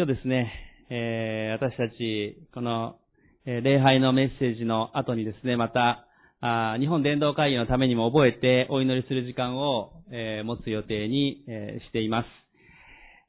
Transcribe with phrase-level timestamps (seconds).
[0.00, 0.50] 今日ですね、
[0.88, 2.96] えー、私たち、この、
[3.44, 6.06] え、礼拝のメッセージの後にですね、また、
[6.40, 12.26] あ日本伝道会議のためにも覚えてお祈りする時間を、えー、持つ予定に、えー、しています。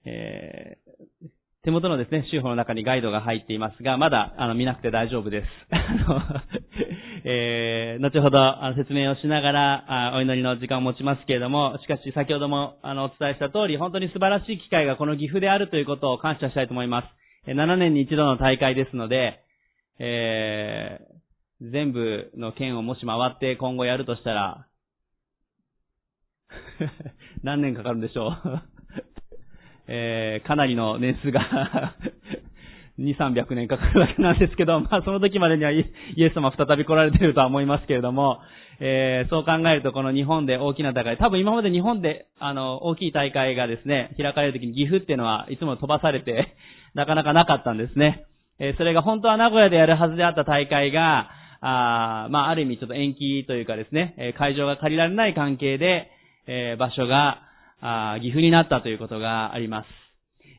[0.06, 1.28] えー、
[1.66, 5.48] 手元のですね、週報の中にガイドが入っていますが、まだ、あの、見なくて大丈夫です。
[7.24, 8.40] えー、後ほど
[8.78, 17.50] 説明をしながらお祈りの時間を持ちますけれども、しかし先ほどもあのお伝えした通り、本当に素晴らしい機会がこの岐阜であるということを感謝したいと思います。
[17.52, 19.40] 7年に一度の大会ですので、
[20.00, 24.68] えー、全部の県をもし回って今後やるとしたら、
[27.44, 28.62] 何年かかるんでしょう？
[29.88, 31.96] えー、かなりの年数が
[33.02, 35.80] 2、300年かかるわけなんですけど、 まあその時までにはイ
[36.18, 38.40] エス様再び来られてるとは思いますけれども、
[38.80, 46.56] えー、そう考えるとこの日本で大きな大会、多分今まで日本であの大きい大会がですね、開かれる時に岐阜っていうのはいつも飛ばされて、
[46.94, 48.24] なかなかなかったんですね。
[48.60, 51.30] えー、それが本当は名古屋でやるはずであった大会が、
[51.64, 56.10] あまあある意味ちょっと延期というかですね、会場が借りられない関係で、
[56.48, 57.42] えー、場所が
[57.82, 60.01] あ岐阜になったということがあります。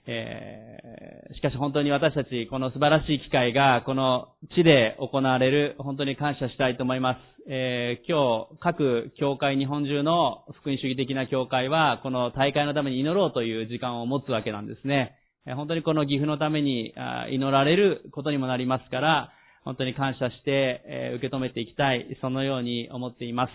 [0.06, 7.18] えー、しかし本当に私たち、この素晴らしい機会が、この地で行われる、本当に感謝したいと思います。
[7.48, 15.52] えー、今日、各教会、日本中の福音主義的な教会は、この大会のために祈ろうという時間を持つわけなんですねえ。
[15.52, 16.94] 本当にこの岐阜のために
[17.30, 19.32] 祈られることにもなりますから、
[19.64, 23.52] 本当に感謝してえ受け止めていきたい、そのように思っています。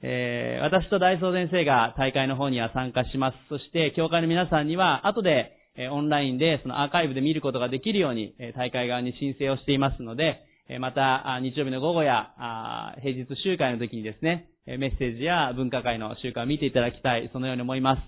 [0.00, 3.38] えー、私と大総先生が大会の方には参加します。
[3.48, 12.34] そして、教会の皆さんには、後でえオンラインでそのアーカイブで見ることができるように、え大会側に申請をしていますので、えまた、日曜日の午後や、
[13.00, 18.02] 平日集会の時にですね、メッセージや文化会の集会を見ていただきたい、そのように思います。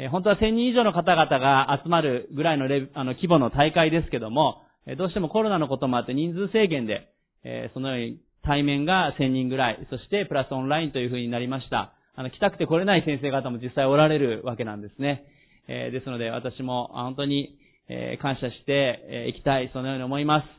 [0.00, 7.08] え本当は1000人以上の方々が集まるぐらいのレあの規模の大会ですけども、えどうしてもコロナのこともあって人数制限で、
[7.42, 11.94] えそのように対面が1000人ぐらい、そしてプラスオンラインという風になりました。
[12.14, 15.24] あの、来たくて来れない先生方も実際おられるわけなんですね。
[15.68, 17.58] えですので私も本当に、
[17.90, 20.58] え感謝していきたい、そのように思います。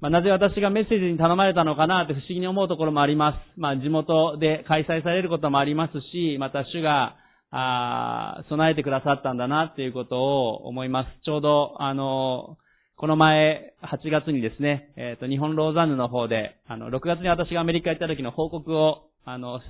[0.00, 3.60] まあ、なぜ私がメッセージに頼まれたのかなって不思議に思うところもあります。
[3.60, 7.16] まあ、地元で開催されることもありますし、また主が、
[7.56, 11.08] あ備えてくださったんだなっていうことを思います。
[11.24, 12.58] ちょうど、あの、
[12.96, 19.60] この前、8月にですね、えっ、ー、と、日本ローザンヌの方で、あの、6月に私がアメリカ行った時の報告を、あの、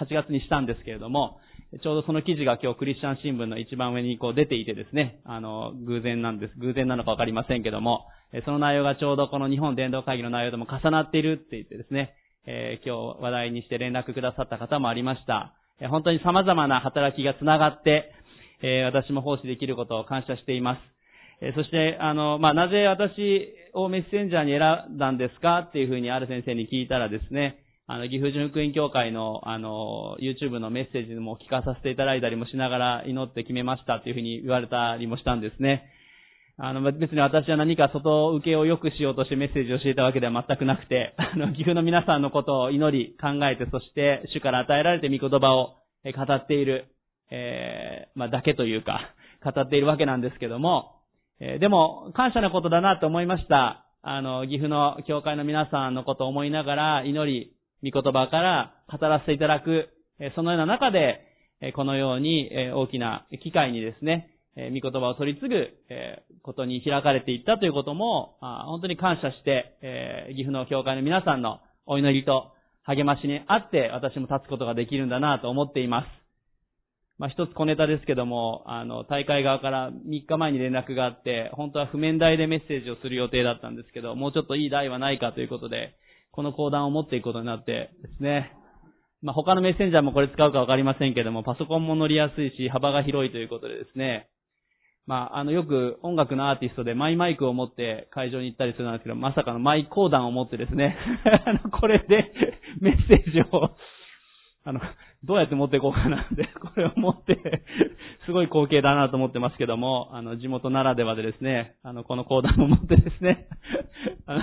[0.00, 1.38] 8月にしたんですけれども、
[1.82, 6.54] ちょうどその記事が今日クリスチャン新聞の一番上にこう出ていてですね、あの、偶然なんです。
[6.58, 8.06] 偶然なのかわかりませんけども、
[8.44, 12.14] その内容がちょうどこの日本伝道会議の内容とも重なっているって言ってですね、
[12.46, 15.54] えー、今日話題にして連絡くださった方もありました。
[15.88, 18.12] 本当に様々な働きが繋がって、
[18.62, 20.80] えー、私も奉仕できることを感謝しています。
[21.40, 35.90] え、そして、あの、まあ、なぜ私をメッセンジャーに選んだんですかっていうふうにある先生に聞いたらですね、あの、岐阜純福音協会の、あの、YouTube のメッセージも聞かさせていただいたりもしながら祈って決めましたっていうふうに言われたりもしたんですね。
[36.56, 45.74] あの、別に私は何か外受けを良くしようとしてメッセージを教えたわけでは全くなくて、 あの、岐阜の皆さんのことを祈り、考えて、そして主から与えられて御言葉を
[46.04, 46.86] 語っている、
[47.30, 49.10] えー、まあ、だけというか、
[49.42, 50.92] 語っているわけなんですけども、
[51.40, 53.84] えー、でも、感謝なことだなと思いました。
[54.02, 57.53] あの、岐阜の教会の皆さんのことを思いながら祈り、
[57.84, 59.90] 御言葉から語らせていただく、
[60.34, 61.20] そのような中で、
[61.74, 65.68] このように大きな機会にですね、御言葉を取り継ぐ
[66.42, 72.52] ことに開かれていったということも、本当に感謝して、岐阜の教会の皆さんのお祈りと
[72.84, 76.24] 励ましにあって私も立つことができるんだなと思っています。
[77.16, 85.94] まあ、一つ小ネタですけども、あの、大会側から3日前に連絡があって、本当は譜面台でメッセージをする予定だったんですけど、もうちょっといい台はないかということで、
[86.34, 88.52] この講談を持っていくことになってですね、
[89.22, 94.28] まあ、他のメッセンジャーもこれ使うかわかりませんけども、パソコンも乗りやすいし、幅が広いということでですね、
[95.06, 100.96] まあ、あの、よく音楽のアーティストでマイマイクを持って会場に行ったりするんですけど、まさかのマイ講談を持ってですね、
[101.46, 102.32] あの、これで
[102.80, 103.70] メッセージを、
[104.64, 104.80] あの、
[105.22, 107.38] どうやって持っていこうかなって、これを持って
[108.26, 113.46] すごい光景だなと思ってますけども、あの、地元ならではでですね、あの、この講談を持ってですね、
[114.26, 114.42] あの、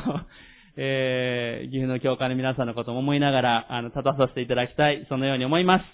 [0.78, 5.86] えー、岐阜の教会の皆さんのことも思いながら、あの、立たさせていただきたい、そのように思います。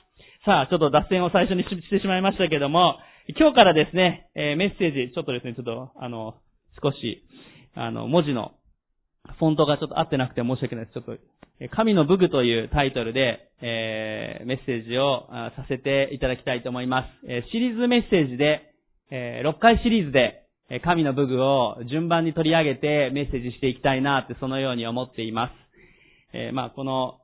[0.46, 3.00] さあ、ちょっと脱線を最初に してしまいましたけども、
[3.38, 6.36] 今日からですね、えー、メッセージ、ちょっとですね、ちょっと、あの、
[6.82, 7.24] 少し、
[7.76, 8.54] あの、文字の、
[9.40, 10.94] フォントがちょっと合ってなくて申し訳ないです。
[10.94, 11.18] ちょっと、
[11.76, 17.28] 神の武具というタイトルで、えー、メッセージをさせていただきたいと思います。
[17.28, 18.72] えー、シリーズメッセージで、
[19.10, 20.47] えー、6回シリーズで、
[20.84, 25.54] 神の武具を順番に取り上げてメッセージしていきたいなってそのように思っています。
[26.34, 27.20] えー、まあ、この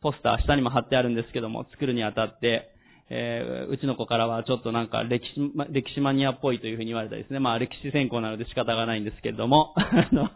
[0.00, 2.68] ポスター下にも貼ってあるんですけども、作るにあたって、
[3.10, 7.40] えー、うちの子からはちょっとなんか歴史、歴史マニアっぽいというふうに言われたですね。
[7.40, 10.30] まあ歴史専攻なので仕方がないんですけれども、 あの、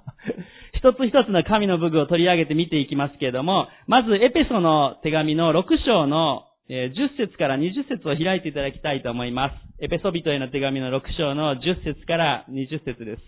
[0.75, 9.85] 一つ一つの神の武具を取り上げて見ていきますけれども、まずエペソの手紙の6章の10節から20節を開いていただきたいと思います。
[9.85, 13.23] エペソビトへの手紙の6章の10節から20節です。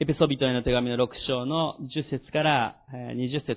[0.00, 3.56] エペソビトへの手紙の6章の10節から20節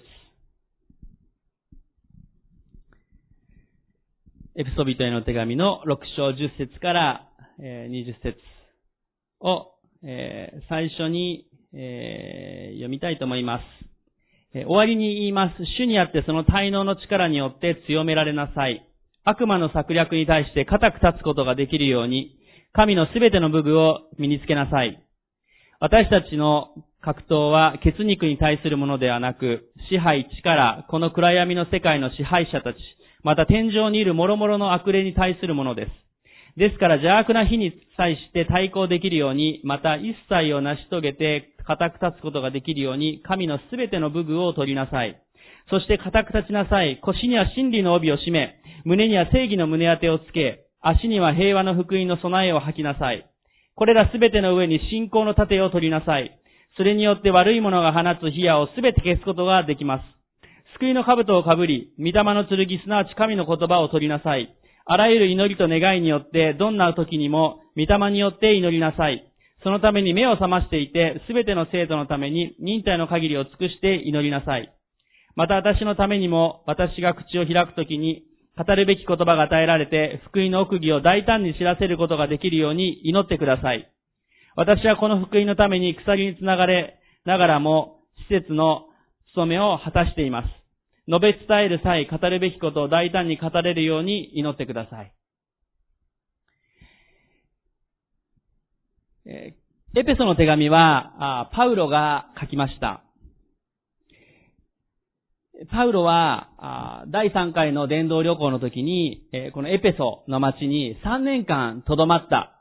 [4.55, 7.27] エペソビトへの手紙の6章10節から
[7.59, 8.37] 20節
[9.39, 9.73] を
[10.69, 13.76] 最初に読みたいと思います。
[14.65, 15.65] 終わりに言います。
[15.77, 18.85] 主にあってその滞納の力によって強められなさい。
[19.23, 22.37] 悪魔の策略に対して固く立つことができるように、
[22.73, 25.03] 神のすべての武具を身につけなさい。
[25.79, 26.69] 私たちの
[27.01, 32.77] 格闘は血肉に対するものではなく、支配、力、この暗闇の世界の支配者たち、
[33.23, 36.06] また天井にいる諸々の悪霊に対するものです。
[36.57, 45.21] ですから邪悪な日に際して対抗できるように、また一切を成し遂げて固く立つことができるように、神のすべての武具を取りなさい。
[45.69, 46.99] そして固く立ちなさい。
[47.03, 48.55] 腰には真理の帯を締め、
[48.85, 53.29] 胸には正義の胸当てをつけ、足には平和の福音の備えを吐きなさい。
[53.75, 56.39] これらすべての上に信仰の盾を取りなさい。
[56.75, 60.03] それによって悪い者が放つ火矢をすべて消すことができます。
[60.79, 64.55] 救いの兜をかぶり、御霊の剣すなわち神の言葉を取りなさい。
[64.89, 69.21] あらゆる祈りと願いによって、どんな時にも、御霊によって祈りなさい。
[69.61, 74.73] そのために目を覚ましていて、すべての生徒のために忍耐の限りを尽くして祈りなさい。
[75.35, 78.23] また私のためにも、私が口を開くときに、
[78.57, 83.91] 語るべき言葉が与えられて、福音の奥義を大胆に知らせることができるように祈ってください。
[84.55, 87.99] 私はこの福音のために鎖につながれながらも、
[88.29, 88.87] 施設の
[89.31, 90.56] 務めを果たしています。
[91.09, 95.13] 述べ伝える際、語るべきことを大胆に語れるように祈ってください。
[99.25, 103.03] エペソの手紙は、パウロが書きました。
[105.71, 109.23] パウロは、第3回の伝道旅行の時に、
[109.53, 112.53] このエペソの町に3年間留まった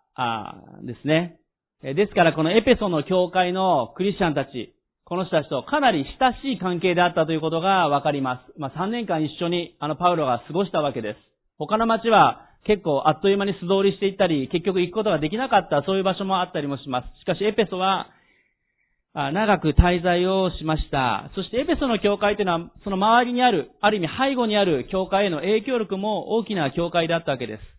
[0.85, 1.41] ですね。
[1.83, 4.76] ですからこのエペソの教会のクリスチャンたち、
[5.09, 8.59] この人たちとかなり親しい関係であったということがわかります。
[8.59, 11.17] まあ3年間一緒にあのパウロが過ごしたわけです。
[11.59, 17.21] 他の町は結構あっという間に素通りしていったり、結局行くことができなかったそういう場所もあったりもします。
[17.21, 18.09] しかしエペソは
[19.15, 21.31] 長く滞在をしました。
[21.37, 27.76] そしてエペソの教会というのは、その周りにある、ある意味背後にある教会への影響力も大きな教会であったわけです。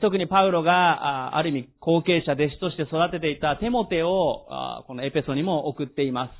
[0.00, 4.46] 特にパウロが、ある意味後継者、弟子として育てていたテモテを、
[4.86, 6.30] このエペソにも送っていま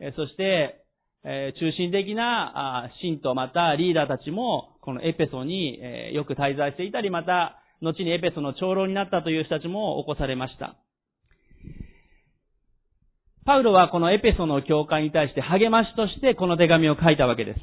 [0.00, 0.14] す。
[0.14, 0.84] そして、
[1.24, 5.80] 中心的な信徒またリーダーたちも、このエペソに
[6.12, 10.76] よく滞在していたり、また、後にエペソの長老になったという人たちも起こされました。
[13.44, 17.60] パウロはこのエペソの教会に対して励ましとしてこの手紙を書いたわけです。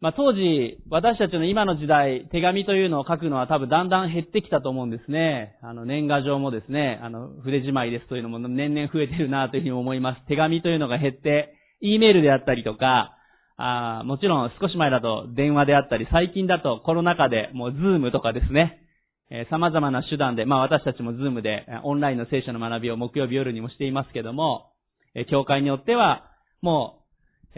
[0.00, 5.58] まあ、当時、私たちの今の時代、手紙というのを書くのは多分だんだん減ってきたと思うんですね。
[5.60, 10.26] あの、年賀状もですね、あの、筆じまいですというのも年々増えてるなというふうに思います。
[10.28, 13.16] 手紙というのが減って、E メールであったりとか、
[13.56, 18.80] あもちろん少し前だと電話であったり、最近だとコロナ禍でもう Zoom とかですね、
[19.30, 24.70] えー、様々な手段で、まあ私たちも Zoom でオンラインの聖書の学びを木曜日夜にもしていますけども、
[25.16, 26.30] えー、教会によっては、
[26.62, 26.97] もう、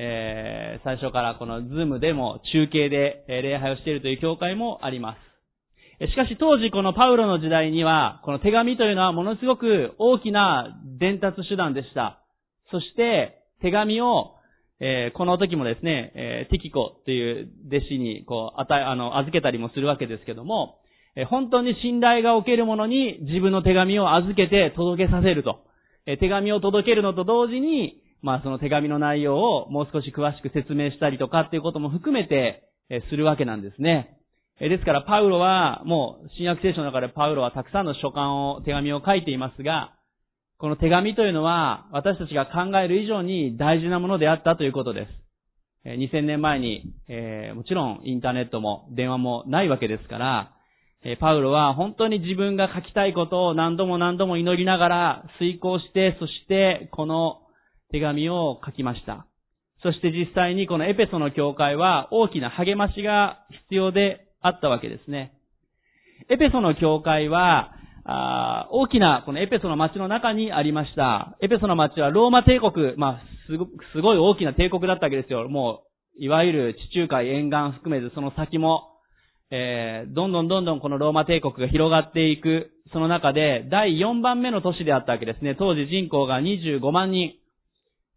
[0.02, 5.14] えー、最初からこのズームでも中継で礼拝をしているという教会もありま
[6.00, 6.09] す。
[6.09, 12.23] しかし当時このパウロの時代には、この手紙というのはものすごく大きな伝達手段でした。
[12.71, 14.37] そして手紙を、
[14.80, 20.78] えー、この時もですね、えー、ティキコという弟子にこう、与え、あの、預けたりもするわけですけども
[21.16, 25.64] え、本当に信頼がおけるものに自分の手紙を預けて届けさせると。
[26.07, 32.66] え手紙を届けるのと同時に、まあその手紙の内容をもう少し詳しく説明したりとかっていうことも含めて、
[33.08, 34.18] するわけなんですね。
[34.58, 39.94] ですからパウロは、もう新約聖書の中でパウロはたくさんの書簡を、手紙を書いていますが、
[40.58, 45.88] この手紙というのは私たちが考える以上に大事なものであったということです。
[45.88, 50.52] 2000年前に、えー、もちろんインターネットも電話もないわけですから、
[51.18, 57.40] パウロは本当に自分が書きたいことを何度も何度も祈りながら遂行して、そしてこの
[57.92, 59.26] 手紙を書きました。
[59.82, 65.32] そして実際にこのエペソの教会は大きな励ましが必要であったわけですね。
[66.28, 67.73] エペソの教会は、
[68.04, 71.37] あ大きなこのエペソの町の中にありました。
[71.40, 75.49] エペソの町はローマ帝国、まあ、すごすごい大きな帝国だったわけですよ。
[75.49, 75.82] も
[76.18, 78.88] う、いわゆる地中海沿岸含めずその先も、
[79.50, 85.56] えー、どんどんどんどんこのローマ帝国が広がっていく、その中で第4番目の都市であったわけですね。
[85.59, 87.39] 当時人口が25万人。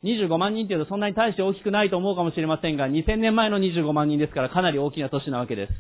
[0.04, 5.74] 25万人っていうとそんなに大して大きくないと思うかもしれませんが、2000年前の25万人ですからかなり大きな都市なわけです。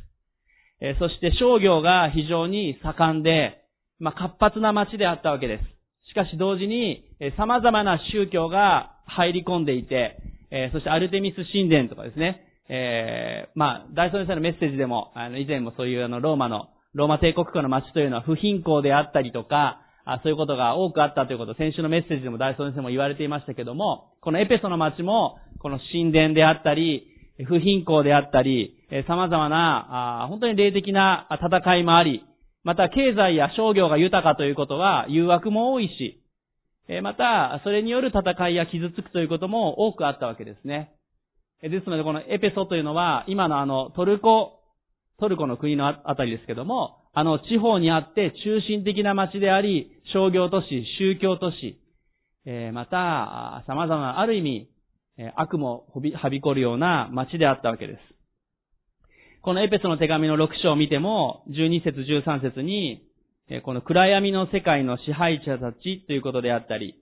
[0.81, 3.63] え、そして商業が非常に盛んで、
[3.99, 6.09] まあ、活発な街であったわけです。
[6.09, 10.17] しかし同時に、え、様々な宗教が入り込んでいて、
[10.51, 27.07] え、そしてアルテミス神殿とかですね、えー、まあ、大総先生のメッセージでも、あの、以前もそういうあの、ローマの、ローマ帝国家の街というのは不貧困であったりとか、あそういうことが多くあったということ、先週のメッセージでも大総先生も言われていましたけども、このエペソの街も、この神殿であったり、
[27.45, 28.75] 不貧困であったり、
[29.07, 32.24] 様々な、本当に霊的な戦いもあり、
[32.63, 36.22] また経済や商業が豊かということは誘惑も多いし、
[37.01, 40.91] また、それによる戦いや傷つくということも多くあったわけですね。
[41.62, 44.60] ですので、このエペソというのは、今のあの、トルコ、
[45.17, 51.79] トルコの国のあたりですけども、あの、地方にあって中心的な町であり、商業都市、宗教都市、
[52.46, 54.70] えまた、様々なある意味、
[55.36, 58.00] 悪もはびこるような町であったわけです。
[59.43, 63.03] このエペソの手紙の6章を見ても、12節13節に、
[63.63, 66.96] この暗闇の世界の支配者たちということであったり、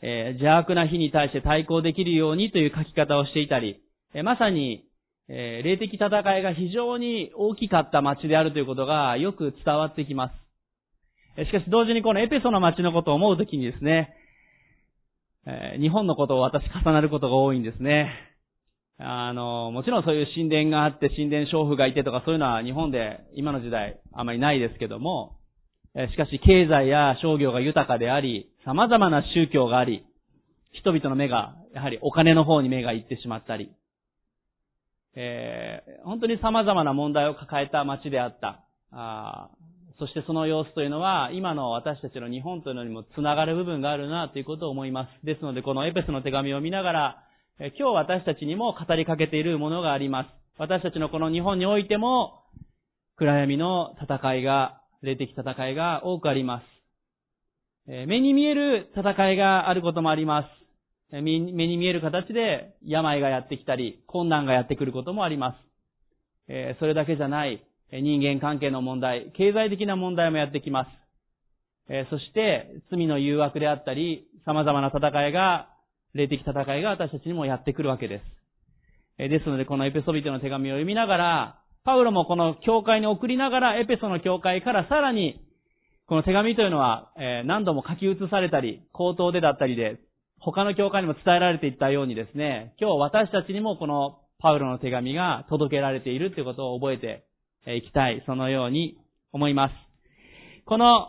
[0.00, 3.82] 邪悪な日に対して対抗できるようにという書き方をしていたり、
[4.24, 4.84] まさに、
[5.32, 6.08] え霊的戦
[6.38, 10.32] いが非常に大きかった町であるということがよく伝わってきま
[11.36, 11.46] す。
[11.46, 14.12] しかし同時にこのエペソの町のことを思うときにですね、
[15.46, 18.10] え日本のことを私重なることが多いんですね。
[18.98, 25.36] あの、もちろんそういう神殿があって、神殿娼婦がいてとかそういうのは日本で今の時代あまりないですけども、
[25.94, 30.04] しかし経済や商業が豊かであり、様々な宗教があり、
[30.72, 33.70] 人々の目が、やはりお金の方に目が行ってしまったり、
[35.14, 38.64] えー、本当に様々な問題を抱えた街であった。
[38.92, 39.50] あ
[39.98, 45.26] そしてその様子というのは、今の私たちの日本というのにもつながる部分があるなということを思います。
[45.26, 47.24] ですので、このエペスの手紙を見ながら、
[47.58, 50.28] 今日私たちにも語りかけているものがあります。
[50.56, 52.44] 私たちのこの日本においても、
[53.16, 56.64] 暗闇の戦いが、霊的戦いが多くあります。
[58.06, 60.59] 目に見える戦いがあることもあります。
[61.12, 65.56] 目に見える形で病がやってきたり、困難がやってくることもありま
[66.48, 66.78] す。
[66.78, 70.86] それだけじゃない、人間関係の問題、経済的な問題もやってきま
[71.88, 72.08] す。
[72.10, 75.68] そして、罪の誘惑であったり、様々な戦いが
[76.14, 78.24] 霊的戦いが私たちにもやってくるわけです。
[79.18, 85.40] えですので、このエペソビテの手紙を読みながら、パウロもこの教会に送りながら、エペソの教会からさらに、
[86.06, 89.98] この手紙というのは、え何度も書き写されたり、口頭でだったりで、
[90.42, 97.24] 他の教会にも伝えられていったようにですね、今日私たちにもこのパウロの手紙が届けられているということを覚えて
[97.76, 98.96] いきたい、そのように
[99.32, 99.74] 思います。
[100.64, 101.08] この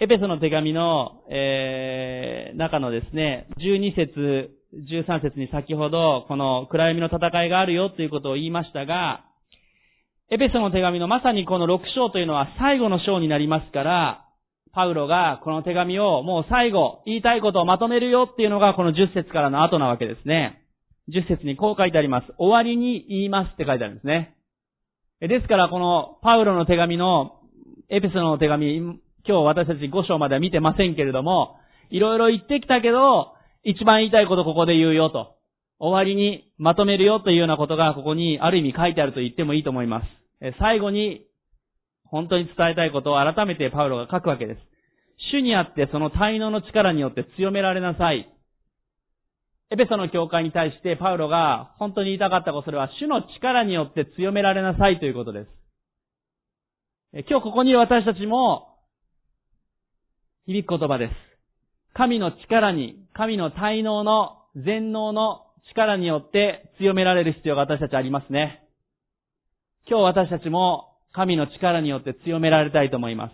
[0.00, 9.24] エペソの手紙の、えー、中のですね、12節、13節に先ほど、この暗闇の戦いがあるよということを言いましたが、
[10.30, 14.23] エペソの手紙のまさにこの6章というのは最後の章になりますから、
[14.74, 20.62] パウロがこの手紙をもう最後、言いたいことをまとめるよっていうのがこの10節からの後なわけですね。
[21.08, 22.32] 10節にこう書いてあります。
[22.38, 24.34] 終わりに言いますって書いてあるんですね。
[25.20, 27.40] ですからこのパウロの手紙の
[27.88, 31.56] エペソの手紙、今日私たち5章までは見てませんけれども、
[31.90, 35.36] いろいろ言ってきたけど、一番言いたいことここで言うよと。
[35.78, 40.54] 終わりにまとめるよというようなことがここにある意味書いてあると言ってもいいと思います。
[40.58, 41.26] 最後に
[42.14, 44.60] 本当に伝えたいことを改めてパウロが書くわけです。
[45.32, 48.32] 主にあってその滞納の力によって強められなさい。
[49.72, 57.26] エペソの教会に対してパウロが本当に言いたかったことそれは主の力によって強められなさいということです。
[57.28, 58.76] 今日ここにいる私たちも
[60.46, 61.12] 響く言葉です。
[61.94, 68.68] 神の力に、神の滞納の全能の力によって強められる必要が私たちありますね。
[69.88, 73.32] 今日私たちも神の力によって強められたいと思います。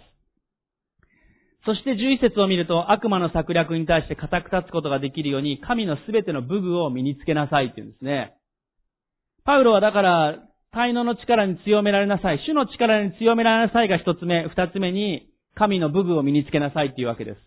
[1.64, 8.34] そして11節を見ると悪魔の策略に対して固く立つことができるように神のすべての武具を身につけなさいって言うんですね。
[9.44, 10.38] パウロはだから
[10.74, 12.40] 滞納の力に強められなさい。
[12.46, 14.46] 主の力に強められなさいが一つ目。
[14.48, 17.40] 二つ目に神の武具を身につけなさいっていうわけです。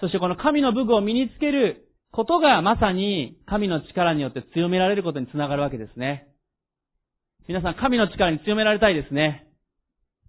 [0.00, 6.26] そしてこの神の武具を身につけることがまさに神の力によって強められることにつながるわけですね。
[7.48, 9.48] 皆さん神の力に強められたいですね。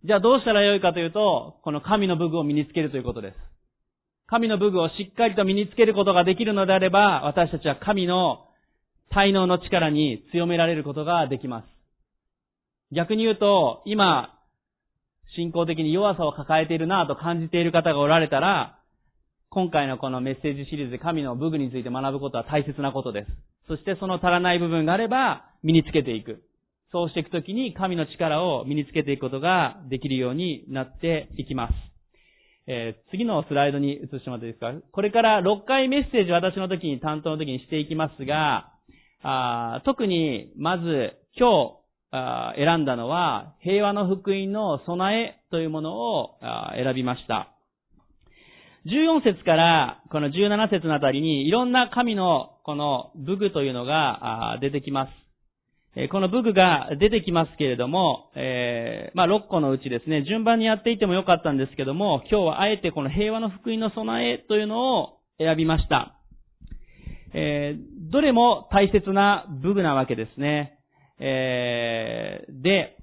[0.03, 3.38] じゃあどうしたらよいかというと、この神の武具を身につけるということです。
[4.25, 8.48] 神の武具をしっかりと身につけることができるのであれば、私たちは神の
[9.13, 11.67] 才能の力に強められることができます。
[12.96, 14.34] 逆に言うと、今、
[15.36, 18.79] 信仰的に弱さを抱えているなぁと感じている方がおられたら、
[19.50, 23.32] 今回のこのメッセージシリーズで神の武具について学ぶことは大切なことです。
[23.67, 26.41] そしてその足らない部分があれば身につけていく。
[26.93, 31.73] そうしていくときに神の力を身につけていくことができるようになっていきます。
[32.67, 34.71] えー、次のスライドに移してもらっていいですか？
[34.91, 38.71] これから6回メッセージ私の時に担当の時にしていきますが、
[39.23, 41.79] あ特にまず今
[42.12, 47.50] 日あ選んだのは平和の福音の備えというものをあ選びました。
[48.85, 55.22] 14節からこの17節のあたりにいろんな神のこの武具というのが出てきます。
[56.12, 66.15] この武具が出てきますけれども、えー、まあ、6個のうちですね、順番にやっていてもよかったんですけども、今日はあえてこの平和の福音の備えというのを選びました。
[67.35, 70.79] えー、どれも大切な武具なわけですね。
[71.19, 72.97] えー、で、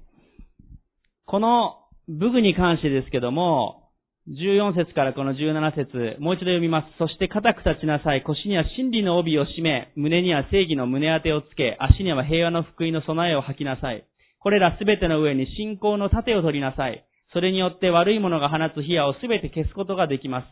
[1.25, 1.77] この
[2.09, 3.80] 武具に関してですけども、
[4.29, 6.87] 14節からこの17節もう一度読みます。
[6.99, 8.23] そして固く立ちなさい。
[8.23, 14.05] 腰には真理の帯を締め、胸には正義の胸当てをつけ、足には平和の福音の備えを吐きなさい。
[14.39, 17.03] これらすべての上に信仰の盾を取りなさい。
[17.33, 20.45] それによって悪い者が放つ火矢をすべて消すことができます。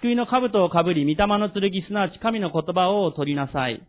[0.00, 3.80] 救いの兜をかぶり、御霊の剣、すなわち神の言葉を取りなさい。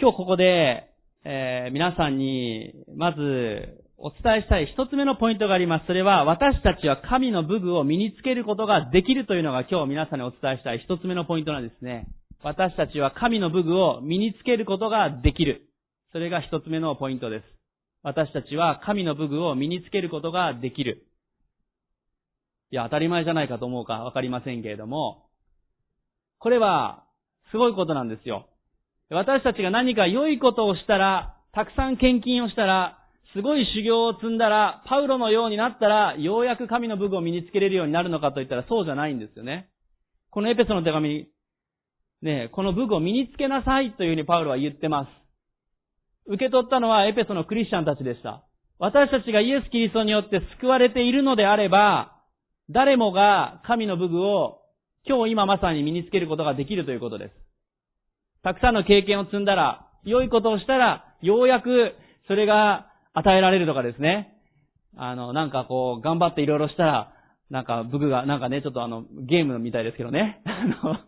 [0.00, 0.88] 今日ここで、
[1.24, 5.86] えー、皆さんに、まず、お伝えしたい一つ目のポイントがあります。
[5.86, 12.08] それは、私たちは神の武具を身につけることができるというのが今日皆さんにお伝えしたい一つ目のポイントなんですね。
[12.42, 15.68] 私たちは神の武具を身につけることができる。
[16.10, 17.44] それが一つ目のポイントです。
[18.02, 21.06] 私たちは神の武具を身につけることができる。
[22.72, 25.26] いや、当たり前じゃないかと思うかわかりませんけれども、
[26.40, 27.04] これは、
[27.52, 28.48] すごいことなんですよ。
[29.10, 32.98] 私たちが何か良いことをしたら、たくさん献金をしたら、
[33.34, 39.70] すごい修行を積んだら、パウロのようになったら、ようやく神の武具を身につけれるようになるのかといったらそうじゃないんですよね。
[40.30, 41.28] このエペソの手紙
[42.22, 45.08] ね、この武具を身につけなさいというふうにパウロは言ってます。
[46.26, 48.44] 受け取ったのはエペソのクリスチャンたちでした。
[48.78, 52.12] 私たちがイエス・キリストによって救われているのであれば、
[52.70, 54.60] 誰もが神の武具を
[55.04, 57.34] 今日今まさに身につけることができるということです。
[58.44, 61.94] たくさんの経験を積んだら、良いことをしたら、ようやく
[62.28, 64.34] それが与えられるとかですね。
[64.96, 67.12] あの、なんかこう、頑張っていろいろしたら、
[67.50, 70.40] なんか、武具が、なんかね、ちょっとあの、ゲームみたいですけどね。
[70.46, 70.98] あの、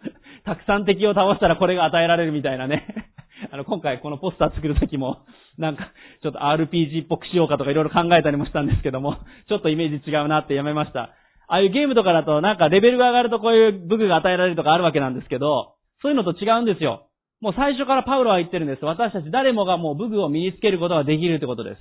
[0.45, 2.87] たくさん敵を倒したらこれが与えられるみたいなね。
[3.51, 5.21] あの、今回このポスター作るときも、
[5.57, 5.88] なんか、
[6.23, 9.17] ちょっと RPG っぽくしようかとかいろいろ考えたりもしたんですけども、
[9.49, 11.11] ちょっとイメージ違うなってやめました。
[11.47, 17.09] ああいうゲームとかだとなんかレベルが上がるとこういう武具が与えられるとかあるわけなんですけど、そういうのと違うんですよ。
[17.40, 18.85] もう最初からパウロは言ってるんです。
[18.85, 21.81] 私たち誰もがもう武具を身につけることができるってことです。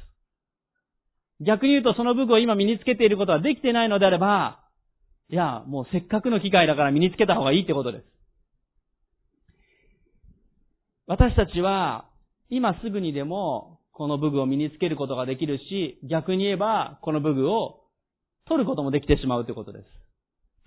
[1.45, 4.59] 逆に言うとその武具を今身につけていることはできてないのであれば、
[5.29, 8.05] いや、もうせっかくの機会だから身につけた方がいいってことです。
[11.07, 12.05] 私たちは、
[12.49, 17.81] 今すぐにでも、この武具を身につけることができるし、逆に言えば、この武具を
[18.47, 19.85] 取ることもできてしまうということです。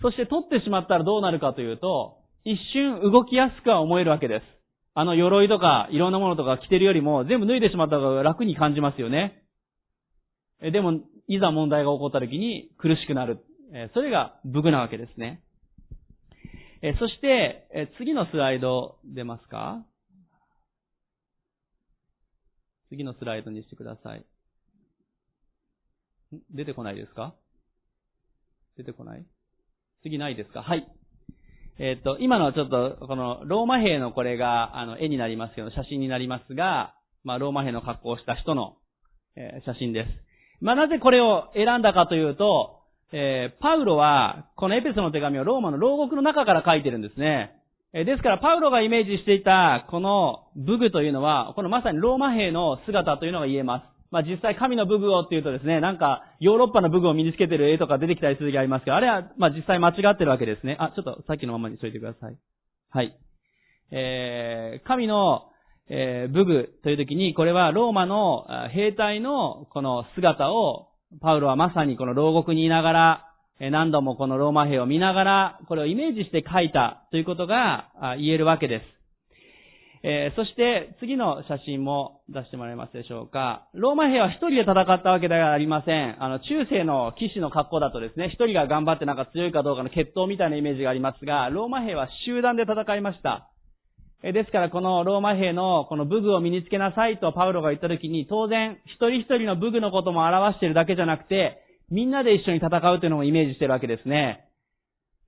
[0.02, 4.42] そして取ってしまったらどうなるかというと、一瞬動きやすくは思えるわけです。
[4.94, 9.42] あの鎧とかいろんなものとか着てるよりも全部脱いでしまった方が楽に感じますよね。
[10.70, 13.44] でも、いざ問題が起こった時に苦しくなる。
[13.94, 15.42] それが武具なわけですね。
[16.98, 19.84] そして、次のスライド出ますか？
[22.90, 24.24] 次のスライドにしてください。
[26.54, 27.34] 出てこないですか？
[28.76, 29.26] 出てこない？
[30.02, 30.62] 次ないですか？
[30.62, 30.86] はい。
[31.78, 38.76] えっ、と、今のはちょっと、この、ローマ兵のこれが、あの、絵になりますけど、写真になりますが、まあ、ローマ兵の格好をした人の、
[39.36, 40.25] えー、写真です。
[40.60, 42.80] まあ、なぜこれを選んだかというと、
[43.12, 47.52] えー、パウロは、このエペソの手紙をローマの牢獄の中から書いてるんですね。
[47.92, 53.96] えー、ですから、パウロがイメージしていた、この武具というのは、このまさにローマ兵の姿というのが言えます。
[54.10, 60.76] まあ、実際神の武具をっていうとですね、なんか、ヨーロッパの武具を身につけてる絵とか出てきたりする時ありますけど、あれは、まあ、実際間違ってるわけですね。
[60.78, 62.36] あ、ちょっとさっきのままにしといてください。
[62.90, 63.16] はい。
[63.90, 65.50] えー、神の、
[65.88, 70.88] えー、武具という時に、これはローマの兵隊のこの姿を、
[71.20, 73.22] パウロはまさにこの牢獄にいながら、
[73.58, 78.96] 何度もこのローマ兵を見ながら、これをイメージして書いたということが言えるわけです。
[80.02, 83.66] えー、そして次の写真も出してもらえますでしょうか。
[83.74, 86.22] ローマ兵は一人で戦ったわけではありません。
[86.22, 93.50] あの、中世の騎士の格好だとですね、一人が頑張ってなんか強いかどうかの決闘みたいなイメージがありますが、ローマ兵は集団で戦いました。
[94.22, 104.44] ですからこのローマ兵のこの武具を身につけなさいとパウロが言った時に、当然一人一人の武具のことも表しているだけじゃなくて、みんなで一緒に戦うというのもイメージしているわけですね。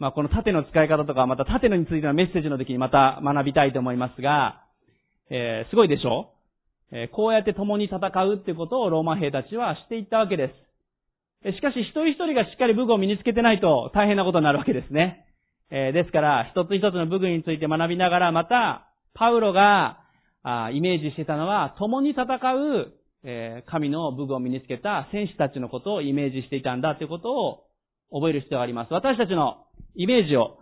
[0.00, 4.62] まあ、この盾の使い方とか、また盾のについてのメッセージの時にまた学びたいと思いますが、
[5.30, 6.30] えー、すごいでしょ？
[6.90, 10.54] えー、こうやって共に戦うってことをローマ兵たちはしていったわけで
[11.44, 11.52] す。
[11.54, 15.26] しかし一人一人がしっかり武具を身につけてないと大変なことになるわけですね。
[15.70, 20.00] えー、ですから、一つ一つの武具について学びながら、また、パウロが、
[20.42, 27.64] あイメージしてたのは、共に戦う、えー、神の武具を身につけた戦士たちのことをイメージしていたんだということを
[28.12, 28.92] 覚える必要があります。
[28.92, 30.58] 私たちのイメージを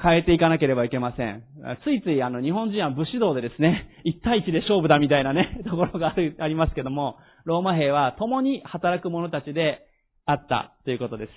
[0.00, 1.42] 変えていかなければいけません。
[1.84, 9.82] ついついあの日本人は武士道でですね、一対一で勝負だみたいなね、 ところがある、ありますけども、ローマ兵は共に働く者たちで
[10.24, 11.32] あったということです。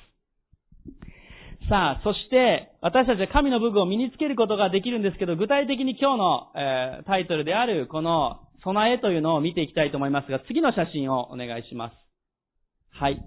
[1.69, 11.93] さあ、そして、私たちは神の武具を身につけることができるんですけど、具体的に今日の、えー、タイトルである、この、備えというのを見ていきたいと思いますが、次の写真をお願いします。
[12.91, 13.25] はい。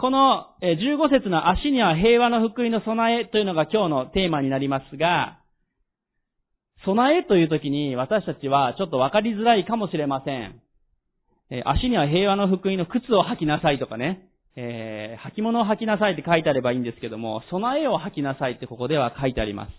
[0.00, 5.40] この15節の足には平和の福音の備えというのが今日のテーマになりますが、
[6.84, 10.60] 備えという時に私たちはちょっとわかりづらいかもしれません。
[11.64, 19.70] 足には平和の福音の靴を履きなさいとかね、えー、履物を履きなさいって書いてあればいいんですけども、備えを履きなさいってここでは書いてあります。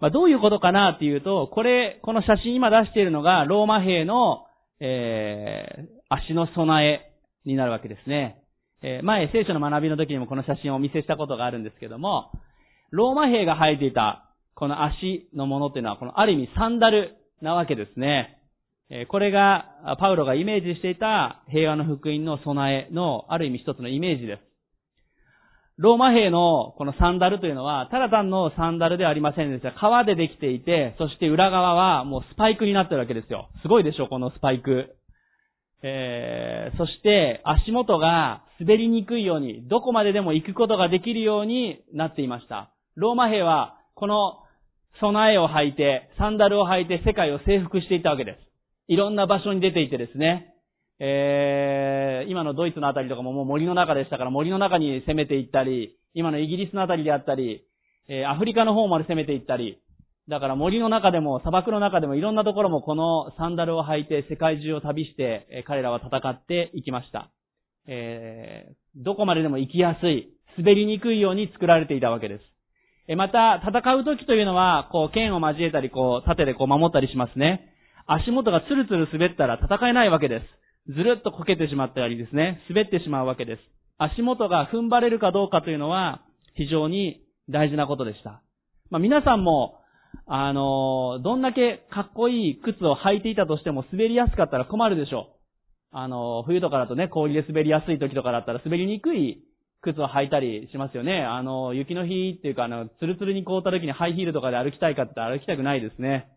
[0.00, 4.44] まあ、どういうことかなっていうと、これ、この写真今出しているのがローマ兵の、
[4.80, 7.12] えー、足の備え
[7.46, 8.42] になるわけですね。
[8.82, 12.30] え前、聖書の学びの時にもこの写真をお見せしたことがあるんですけども、
[12.90, 18.35] ローマ兵が履いていた、この足のものっていうのは、このある意味サンダルなわけですね。
[19.08, 24.42] これが、パウロがイメージしていた平和の福音の備えの、ある意味一つのイメージです。
[25.78, 29.72] ローマ兵のこのサンダルというのは、ただ単のサンダルではありませんでした。
[29.72, 33.50] 革でできていて、そして裏側はもうスパイクになってるわけですよ。
[33.60, 34.96] すごいでしょ、このスパイク。
[35.82, 42.70] えー、そして足元が滑りにくいように、どこまででも行くことができるようになっていました。
[42.94, 44.38] ローマ兵は、この
[45.00, 48.45] 備えを履いて、サンダルを履いて世界を征服していったわけです。
[48.88, 50.54] いろんな場所に出ていてですね、
[50.98, 57.66] えー、今のドイツのあたりとかももう森の中でしたから森の中に攻めていったり、今のイギリスのあたりであったり、
[58.08, 59.82] えー、アフリカの方まで攻めていったり、
[60.28, 67.30] だから森の中でも砂漠の中でもいろんなところもこのサンダルを履いて世界中を旅して、えー彼らは戦っていきました。
[67.88, 72.42] えー、どこまででも行きやすい、滑りにくいように作られていたわけです。
[73.08, 77.75] えーまた、戦う時というのは、こう、剣を交えたり、こう、盾でこう守ったりしますね。
[78.06, 80.40] 足元がツルツル滑ったら戦えないわけで
[80.88, 80.92] す。
[80.92, 83.60] ずるっとこけてしまったりですね、滑ってしまうわけです。
[83.98, 86.22] 足元が踏ん張れるかどうかというのは、
[86.54, 88.42] 非常に大事なことでした。
[88.90, 89.80] まあ、皆さんも、
[90.26, 95.36] あの、どんだけかっこいい靴を履いていたとしても滑りやすかったら困るでしょう。
[95.92, 99.42] あの、冬とかだとね、氷で滑りやすい時とかだったら滑りにくい
[99.82, 101.24] 靴を履いたりしますよね。
[101.24, 106.28] あの、雪の日っていうか、あの、ツルツルに凍った時にハイヒールとかで歩きたいかって歩きたくないですね。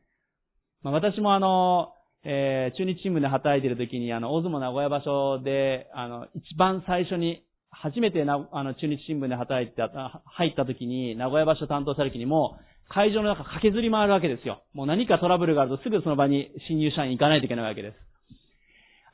[0.84, 12.58] まあ、私もあの、えー、中日新聞で働いている時に、あの、大相撲名古屋場所で、あの、一番最初に、初めてな、あの、中日新聞で働いてた、入った時に、名古屋場所担当した時にも、
[12.89, 14.63] 会場の中駆けずり回るわけですよ。
[14.74, 17.96] もう何かトラブルがあるとすぐその場に新入社員行かないといけないわけです。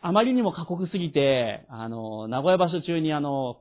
[0.01, 3.57] あまりにも過酷すぎて、あの、名古屋場所中にあの、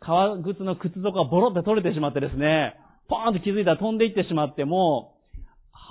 [0.00, 2.76] 革靴の靴底がボロって取れてしまってですね、
[3.08, 5.16] ポーンと気づいたら飛んでいってしまっても、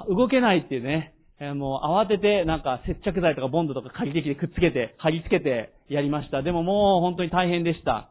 [0.09, 6.41] 動けないっていうね、えー、もう慌ててなんか接着剤とかボンドとか借りてきてくっつけて、貼り付けてやりました。
[6.43, 8.09] でももう本当に大変でした。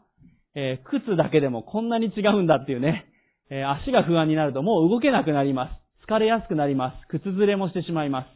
[0.54, 3.06] えー、靴だけでもこんなに違うんだっていうね、
[3.50, 6.06] えー、足が不安になるともう動けなくなります。
[6.06, 7.08] 疲れやすくなります。
[7.08, 8.26] 靴ずれもしてしまいます。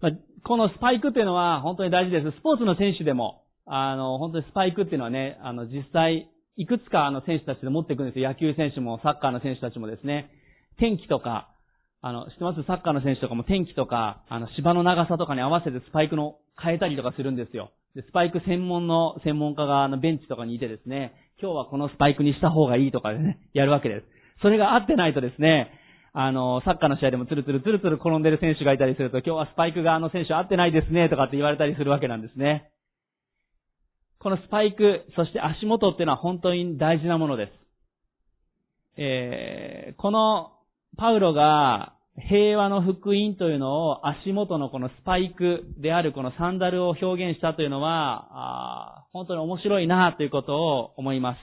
[0.00, 0.12] まあ、
[0.44, 2.36] このスパイクっていうのは本当に大事です。
[2.38, 8.28] スポーツの選手でも、あの、本当にスパイクっていうのはね、あの、実際、いくつかあの選手たちで持っていくんですよ。
[8.28, 10.30] 野球選手もサッカーの選手たちもですね。
[10.78, 11.50] 天気とか、
[12.02, 12.62] あの、知ってます？
[12.66, 17.70] サッカーの選手とかも天気とか、あの、芝の長さとかに合わせてスパイクの変えたりとかするんですよ。
[17.94, 24.06] で、スパイク専門の専門家があのベンチとかにいてですね、今日はこのスパイクにした方がいいとかでね、 やるわけです。
[24.42, 25.72] それが合ってないとですね、
[26.12, 32.70] あの、サッカーの試合でもツルツルツルツル転んでる選手がいたりすると、今日はスパイクがあの選手合ってないですね、とかって言われたりするわけなんですね。
[34.18, 37.52] このスパイク、そして足元っていうのは本当に大事なものです。
[38.98, 40.55] えー、この
[40.96, 51.38] パウロが、平和の福音というのを足元のこのスパイクであるこのサンダルを表現したというのは、本当に面白いなということを思います。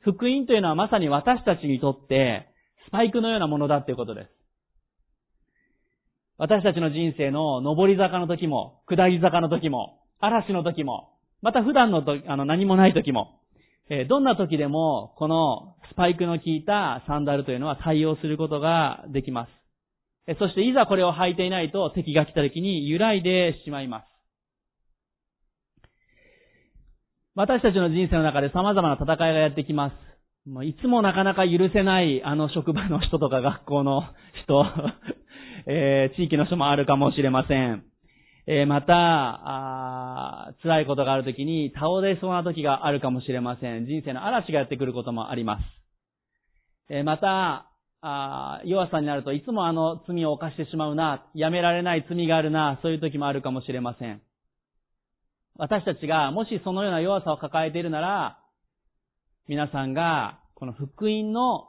[0.00, 2.48] 福音というのはまさに私たちにとって
[2.88, 4.28] スパイクのようなものだということです。
[6.38, 13.38] 私たちの人生の上り坂の時も、下り坂の時も、嵐の時も、また普段の時、あの何もない時も、
[13.94, 20.38] えどんな時でもこのスパイクの効いたサンダルというのは対応することができます。
[20.38, 24.06] そしていざこれを履いていないと敵が来た時に揺らいでしまいます。
[27.34, 29.94] 私たちの人生の中で様々な戦いがやってきます。
[30.64, 34.04] いつもなかなか許せないあの職場の人とか学校の
[34.42, 34.64] 人、
[35.68, 37.91] え、地域の人もあるかもしれません。
[38.46, 43.86] え、また、辛いことがあるときに倒れそうな時があるかもしれません。
[43.86, 45.62] 人生の嵐がやってくることもあります。
[46.88, 47.68] え、また、
[48.04, 54.20] あ弱さになるといつもあの罪を犯してしまうな、やめられない罪があるな、そういう時もあるかもしれません。
[55.56, 58.38] 私たちがもしそのような弱さを抱えているなら、
[59.46, 61.68] 皆さんがこの福音の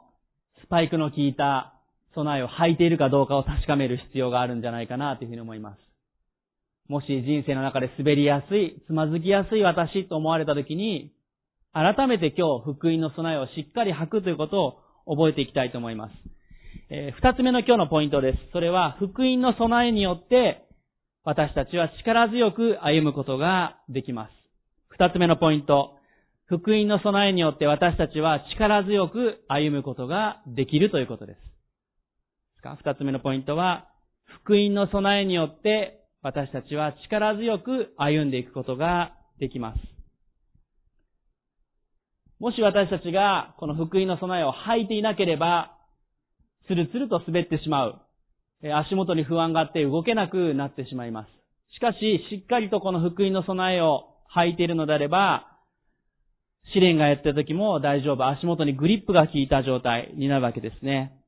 [0.64, 1.74] スパイクの効いた
[2.14, 5.83] 備えを履いているかどうかを確かめる必要があるんじゃないかなというふうに思います。
[6.88, 11.12] もし人生の中で滑りやすい、つまずきやすい私と思われた時に、
[11.72, 16.12] 改めて今日福音の備えをしっかり履くということを覚えていきたいと思います。
[16.90, 18.38] えー、二つ目の今日のポイントです。
[18.52, 20.66] それは、福音の備えによって、
[21.24, 24.30] 私たちは力強く歩むことができます。
[24.88, 25.96] 二つ目のポイント。
[26.46, 31.38] 福音の備えによって私たちは力強く歩むことができるということです。
[32.62, 33.88] 二つ目のポイントは、
[34.42, 39.78] 福音の備えによって私たちは力強く歩んでいくことができます。
[42.40, 45.76] もし私たちがこの福音の備えを履いていなければ、
[46.66, 48.00] つるつると滑ってしまう。
[48.62, 51.28] 足元に不安があって動けなくなってしまいます。
[51.74, 51.98] しかし、
[52.30, 55.46] しっかりとこの福音の備えを履いているのであれば、
[56.72, 58.26] 試練がやってる時も大丈夫。
[58.26, 61.20] 足元にグリップが効いた状態になるわけですね。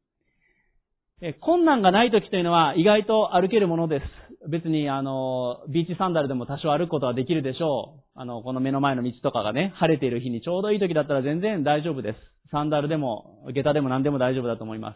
[1.43, 4.26] 困難がない時というのは意外と歩けるものです。
[4.49, 8.21] 別にあの、ビーチサンダルでも多少歩くことはできるでしょう。
[8.21, 12.19] あの、この目の前の道とかがね、晴れている日にちょうどいい時だったら全然大丈夫です。
[12.51, 14.95] サンダルでも、下駄でも何でも大丈夫だと思いま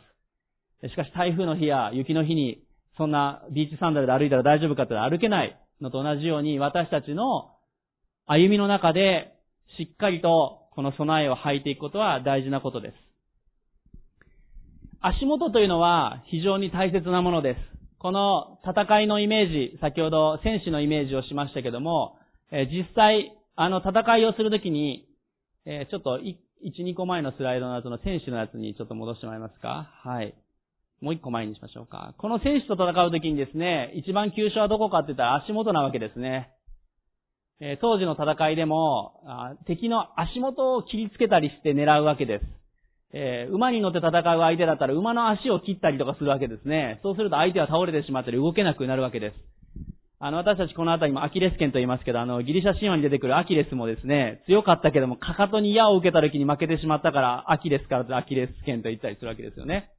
[0.82, 0.88] す。
[0.88, 2.62] しかし台風の日や雪の日に、
[2.96, 7.50] そんなビーチサンダルで歩いたら大丈夫かって歩けないのと同じように、私たちの
[8.26, 9.34] 歩みの中で、
[9.78, 12.94] しっかりとこの備えを履いていくことは大事なことです。
[15.00, 17.69] 足元というのは非常に大切なものです。
[18.00, 22.16] この戦いのイメージ、先ほど戦士のイメージをしましたけども、
[22.50, 25.06] え実際、あの戦いをするときに、
[25.66, 26.34] えちょっと1、
[26.82, 29.90] 2個前のスライドの後の戦士のやつにちょっと戻してもらえますか？
[30.02, 30.34] はい。
[31.02, 32.14] もう1個前にしましょうか。
[32.16, 36.52] この戦士と戦うときにですね、一番急所はどこかって言ったら足元なわけですね。
[37.60, 39.12] え当時の戦いでも、
[39.66, 42.59] 敵の足元を切りつけたりして狙うわけです。
[43.12, 47.00] えー、馬に乗って戦う相手だったら馬の足を切ったりとかするわけですね。
[47.02, 49.34] そうすると相手は倒れてしまったり動けなくなるわけです。
[50.22, 59.90] あの、私たちこの辺りもアキレス腱と言いますけど、あの、ギリシャ神話に出てくるアキレスもですね、強かったけども、かかとに矢を受けた時に負けてしまったから、アキレスからアキレス腱と言ったりするわけですよね。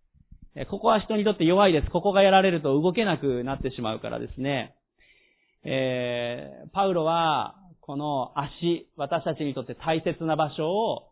[0.56, 1.90] えここは人にとって弱いです。
[1.90, 4.76] ここがやられると動けなくなってしまうからですね。
[5.64, 11.11] えー、パウロは、この足、私たちにとって大切な場所を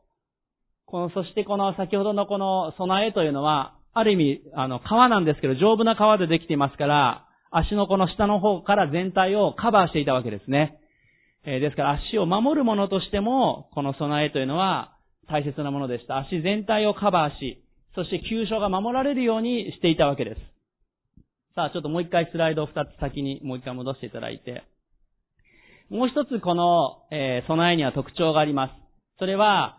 [0.90, 10.80] この、そしてこの先ほどのこの備えというのは、ある意味、あの、皮なんですけど、丈夫な皮でできていますから、足のこの下の方から全体をカバーしていたわけですね。
[11.46, 14.96] えー、ですから足を守るものとしても、この備えというのは
[15.30, 16.18] 大切なものでした。
[16.18, 17.64] 足全体をカバーし、
[17.96, 20.42] そして急所が守られるようにしていたわけです。
[21.56, 24.64] さあ、ちょっともう一回スライドを二つ先にもう一回戻していただいて。
[25.90, 28.74] もう一つこの、えー、備えには特徴があります。
[29.18, 29.79] それは、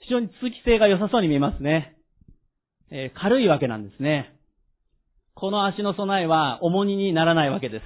[0.00, 1.96] 非常に通気性が良さそうに見えますね。
[2.90, 4.34] えー、軽いわけなんですね。
[5.34, 7.82] この足の備えは重荷にならないわけです。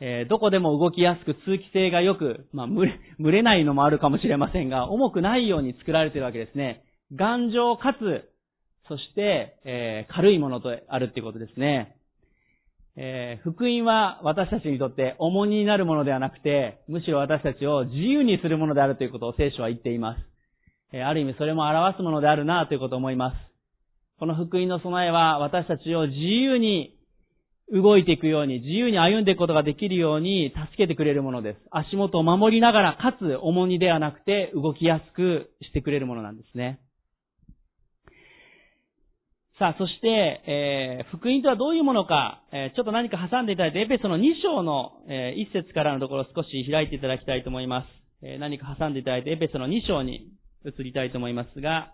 [0.00, 6.84] えー、どこでも動きやすく通気性が良く、まあ、蒸れ、蒸れないのもあるかもしれませんが、重くないように作られているわけですね。
[7.14, 8.28] 頑丈かつ、
[8.88, 11.96] そして、えー、軽いものとあるっていうことですね。
[12.96, 20.33] えー、福音は私たちにとって重荷になるものではなくて、むしろ私たちを自由にするものであるということを聖書は言っています。
[20.92, 23.36] ある意味それも表すものであるなということを思います。
[24.18, 26.96] この福音の備えは私たちを自由に
[27.72, 31.58] 動いていくように、自由に歩んでいくことができるように助けてくれるものです。
[31.70, 36.80] 足元を守りながら、かつ重荷ではなくて動きやすくしてくれるものなんですね。
[39.58, 40.08] さあ、そして、
[40.46, 47.86] えー、福音とはどういうものか、えー、ちょっと何か挟んでいただいて、エペソの2章の、えー、1節からのところを少し開いていただきたいと思います。
[48.22, 50.28] えー、何か挟んでいただいて、エペソの2章に
[50.64, 51.92] 移りたいと思いますが、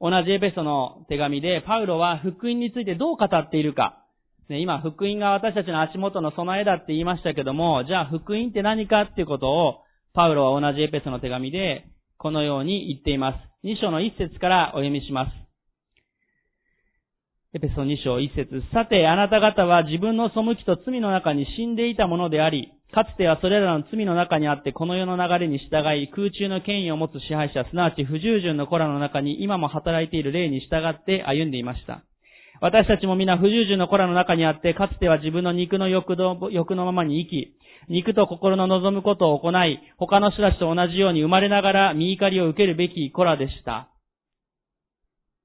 [0.00, 4.02] 同じエペソの手紙で、パウロは福音についてどう語っているか、
[4.48, 9.82] ね、今、福音が私たちの足元の備えだって言いましたけども、じゃあ福音って何かっていうことを、
[10.14, 11.86] パウロは同じエペソの手紙で、
[12.18, 13.66] このように言っています。
[13.66, 15.32] 2章の1節からお読みします。
[17.54, 32.02] エペソ2章1節さて、あなた方は自分の背きと罪の中に死んでいたものであり、かつてはそれらの罪の中にあってこの世の流れに従い、空中の権威を持つ支配者、すなわち不従順の子らの中に今も働いている霊に従って歩んでいました。
[32.60, 37.56] 私たちも皆不従順の子らの中にあって、かつては自分の肉の欲のままに生き、
[37.88, 43.90] 肉と心の望むことを行い、他の人たちと同じように生まれながら見怒りを受けるべき子らでした。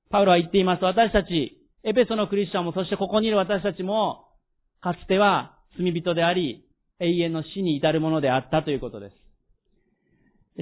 [0.09, 0.83] パウロは言っています。
[0.83, 4.27] 私たち、エペソのクリスチャンも、そしてここにいる私たちも、
[4.81, 6.63] かつては罪人であり、
[7.01, 9.15] 永遠の死に至るものであったということです。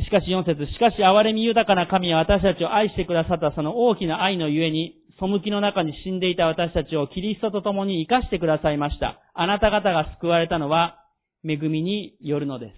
[0.03, 9.19] しかし4節しかし憐れみ豊かな神は私たちを愛してくださったその大きな愛のゆえに、背きの中に死んでいた私たちをキリストと共に生かしてくださいました。
[9.33, 11.03] あなた方が救われたのは、
[11.43, 12.75] 恵みによるのです。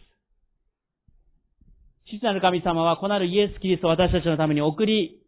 [2.18, 5.22] 父なる神様は、こなるイエス・キリストを私たちのために送り、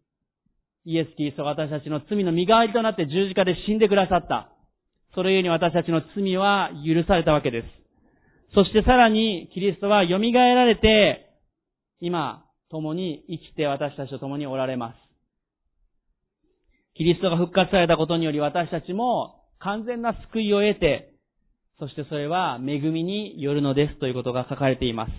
[0.85, 4.49] イエス・キリストが私たちの罪の身代わりとなって十字架で死んでくださった。
[5.13, 7.82] それゆえに私たちの罪は許されたわけです。
[8.53, 11.29] そしてさらに、キリストは蘇られて、
[11.99, 14.95] 今、共に生きて私たちと共におられます。
[16.95, 21.13] キリストが復活されたことにより私たちも完全な救いを得て、
[21.79, 25.11] そしてそれは恵みによるのですということが書かれています。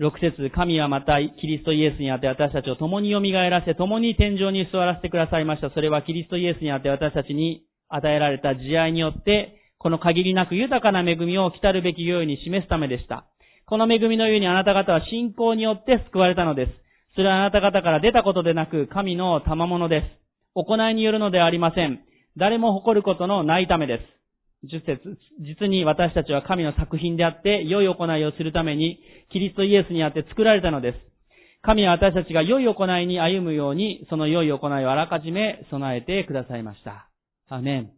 [0.00, 5.70] 6節神はまたキリストイエスにあって私たちを共に蘇らせ、共に天井に座らせてくださいました。
[5.70, 13.26] それはキリストイエスにあって私たちに与えられた慈愛によって、この限りなく豊かな恵みを来たるべきように示すためでした。
[13.66, 16.72] この恵みのようにあなた方は信仰によって救われたのです。
[17.14, 20.06] それはあなた方から出たことでなく、神の賜物です。
[20.54, 22.00] 行いによるのではありません。
[22.36, 24.16] 誰も誇ることのないためです。
[24.66, 29.00] 10節実に私たちは神の作品であって、良い行いをするために、
[29.32, 30.98] キリストイエスにあって作られたのです。
[31.62, 37.08] 神は私たちが良い行いに歩むように、その良い行いをあらかじめ備えてくださいました。
[37.48, 37.90] アメン。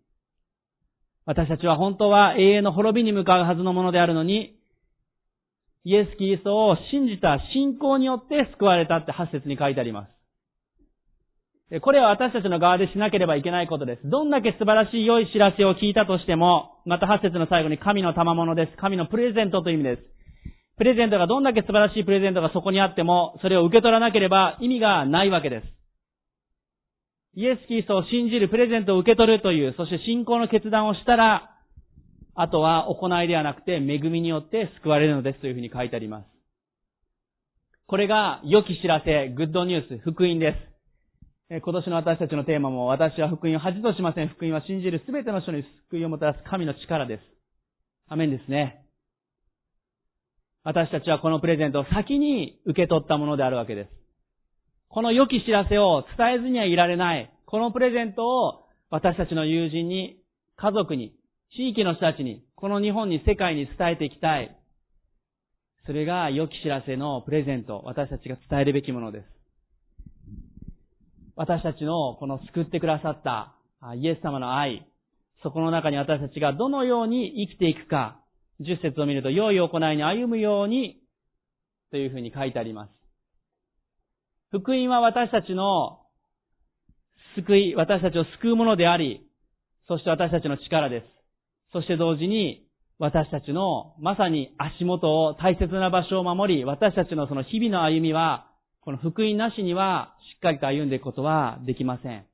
[1.28, 4.56] 私たちは本当は永遠の滅びに向かうはずのものであるのに、
[5.84, 10.08] イエス・キリストを信じた信仰によって救われたって8節に書いてありま
[11.70, 11.80] す。
[11.82, 14.08] これは私たちの側でしなければいけないことです。
[14.08, 18.80] どんだけ素晴らしい良い知らせを聞いたとしても、また8節の最後に神の賜物です。
[18.80, 20.02] 神のプレゼントという意味です。
[20.78, 25.77] プレゼントがどんだけ素晴らしいプレゼントがそこにあっても、それを受け取らなければ意味がないわけです。
[27.38, 31.55] イエス・キリストを信じるプレゼントを受け取るという、そして信仰の決断をしたら、
[32.35, 36.27] あとは行いではなくて恵みによって救われるのですというふうに書いてあります。
[37.87, 40.57] これが良き知らせ、グッドニュース、福音で
[41.48, 41.62] す。
[41.62, 44.29] 今年の私たちのテーマも、私は福音を恥としません。
[44.31, 47.22] 福音は信じるすべての人に救いをもたらす神の力です。
[48.09, 48.83] アメンですね。
[50.64, 53.97] 私たちはこのプレゼントを先に受け取ったものであるわけです。
[54.88, 57.31] この良き知らせを伝えずにはいられない。
[57.46, 60.18] このプレゼントを私たちの友人に、
[60.57, 61.14] 家族に、
[61.57, 64.57] 地域の人たちに、この日本に世界に伝えていきたい。
[65.87, 69.27] それが良き知らせのプレゼント、私たちが伝えるべきものです。
[71.37, 73.55] 私たちのこの救ってくださった
[73.94, 74.87] イエス様の愛、
[75.42, 78.20] そこの中に私たちがどのように生きていくか、
[78.61, 81.01] 十節を見ると、良い行いに歩むように、
[81.90, 82.97] というふうに書いてあります。
[84.50, 86.00] 福音は私たちの
[87.37, 89.26] 救い、私たちを救うものであり、
[89.87, 91.06] そして私たちの力です。
[91.72, 92.64] そして同時に、
[92.98, 102.24] 私たちのまさに足元を大切な場所を守り、私たちのその日々の歩みは、この福音なしにはしっかりと歩んでいくことはできません。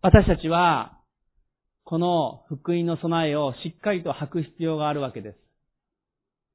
[0.00, 0.98] 私たちは、
[1.84, 5.38] この福音の備えをしっかりと履く必要があるわけです。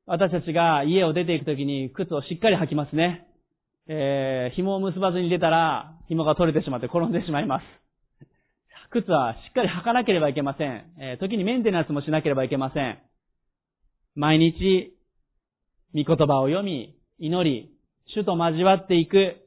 [0.05, 3.27] 私たちが家を出ていくときに靴をしっかり履きますね。
[3.87, 7.63] えー、紐を結ばずに出たら、紐が取れてしまって転んでしまいます。
[8.91, 10.85] 靴はしっかり履かなければいけません。
[10.99, 12.99] えー、時にメンテナンスもしなければいけません。
[14.15, 14.93] 毎日、
[15.95, 17.71] 御言葉を読み、祈り、
[18.15, 19.37] 主と交わっていく、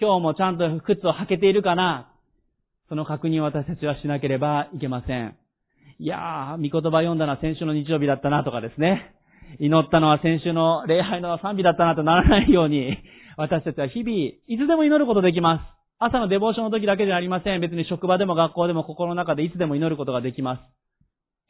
[0.00, 2.12] 今日もちゃんと靴を履けているかな
[2.88, 5.36] その確認を私たちはしなければいけません。
[5.98, 9.14] いやー、御言葉読んだのは先週の日曜日だったなとかですね。
[9.60, 12.96] 祈ったのは先週の礼拝の賛美だったなとならないように、
[13.36, 14.16] 私たちは日々、
[14.46, 15.82] いつでも祈ることできます。
[15.98, 17.60] 朝のデボーションの時だけじゃありません。
[17.60, 20.60] 別に職場でも学校でも心の中でいつでも祈ることができます。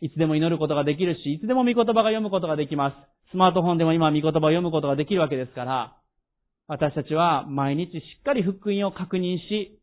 [0.05, 2.97] いつでも祈ることができるし、いつでも御言葉が読むことができます。
[3.31, 5.97] スマートフォンでも今御言葉を読むことができるわけですから、
[6.67, 9.81] 私たちは毎日しっかり福音を確認し、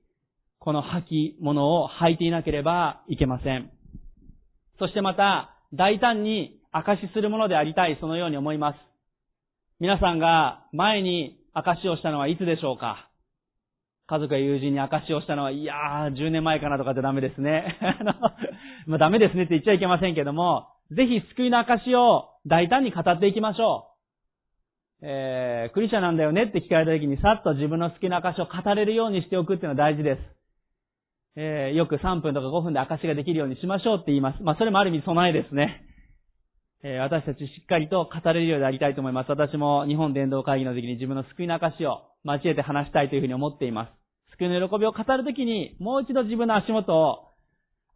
[0.60, 3.72] この履物を履いていなければいけません。
[4.78, 8.78] そしてまた、大胆に証しするものでありたい、そのように思います。
[9.80, 13.10] 皆さんが前に証しをしたのはいつでしょうか？
[14.08, 17.78] 家族や友人に証しをしたのは、いやー、10年前かなとかじゃダメですね。
[17.80, 18.14] あの、
[18.88, 23.86] まあ、ダメですねって言っちゃいけませんけども、ぜひ救いの証を大胆に語っていきましょ
[25.02, 25.06] う。
[25.06, 30.22] えー、クリスチャなんだよねって聞かれた時にさっと自分の好きな証を語れるようにしておくっていうのは大事です。
[31.36, 34.44] えー、よく3分とか5分で証ができるようにしましょうって言います。
[34.44, 35.86] まあ、それもある意味備えですね。
[36.82, 39.30] 私たちしっかりと語れるようでありたいと思います。
[39.30, 43.92] 私も日本伝道会議の時に自分の救いの証を交えて話したいというふうに思っています。
[44.38, 47.26] 救いの喜びを語る時に、もう一度自分の足元を、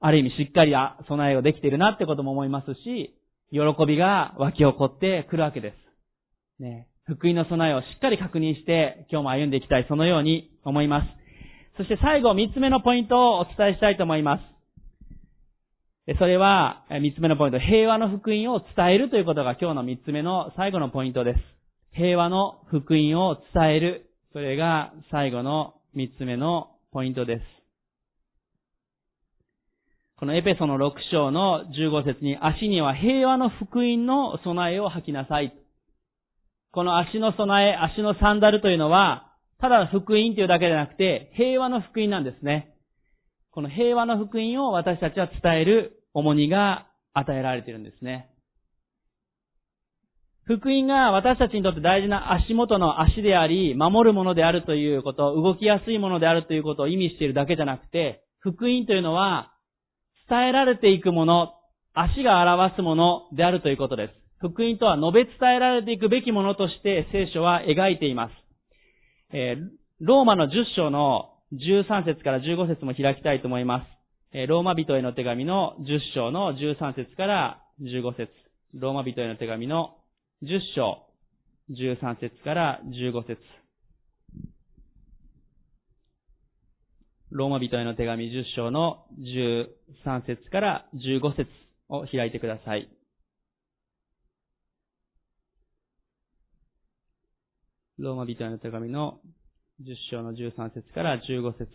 [0.02, 0.74] ある意味しっかり
[1.08, 3.16] 備えをできているなってことも思いますし、
[3.52, 5.72] 喜びが湧き起こってくるわけで
[6.60, 6.62] す。
[6.62, 11.08] ね、福音の備えをしっかり確認して、今日も歩んでいきたい、そのように思います。
[11.78, 14.53] そして最後、三つ目のポイントをお伝えしたいと思います。
[16.20, 21.40] それは、三つ目のポイント、平和の福音を伝えるということが今日の三つ目の最後のポイントです。
[21.94, 24.10] 平和の福音を伝える。
[24.34, 27.42] それが最後の三つ目のポイントです。
[30.18, 35.54] このエペソの6章の15節に、足には平和の福音の備えを吐きなさい。
[36.74, 39.32] この足の備え、足のサンダルというのは、
[39.62, 42.73] ただ福音というだけでなくて、平和の福音なんですね。
[43.54, 48.30] この平和の福音を私たちは伝える重荷が与えられているんですね。
[50.46, 59.54] 福音が私たちにとって大事な足元の足であり、守るものであるということ、動きやすいものであるということを意味しているだけじゃなくて、福音というのは、
[60.28, 61.54] 伝えられていくもの、
[61.94, 64.14] 足が表すものであるということです。
[64.40, 68.34] 福音とは述べ伝えられていくべきものとして聖書は描いています。
[69.32, 69.70] えー、
[70.02, 73.86] ローマの10章の13節から15節も開きたいと思いま
[74.34, 74.48] す。
[74.48, 78.32] ローマ人への手紙の10章の13節から15節
[78.74, 79.98] ローマ人への手紙の
[80.42, 81.06] 10章、
[81.70, 83.38] 13節から15節
[87.30, 91.50] ローマ人への手紙10章の13節から15節
[91.88, 92.90] を開いてください。
[98.00, 99.20] ローマ人への手紙の
[99.82, 101.68] 10章の13節から15節。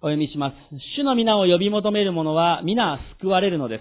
[0.00, 0.54] お読みします。
[0.96, 3.80] 主の皆を呼び求める者は皆救われるので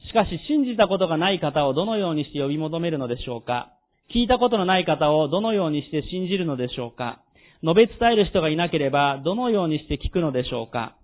[0.00, 0.08] す。
[0.08, 3.74] しかし信じたことがない方をどのようにして呼び求めるのでしょうか。
[4.14, 7.20] 聞いたことのない方をどのようにして信じるのでしょうか。
[7.62, 10.96] 述べ伝える人がいなければどのようにして聞くのでしょうか。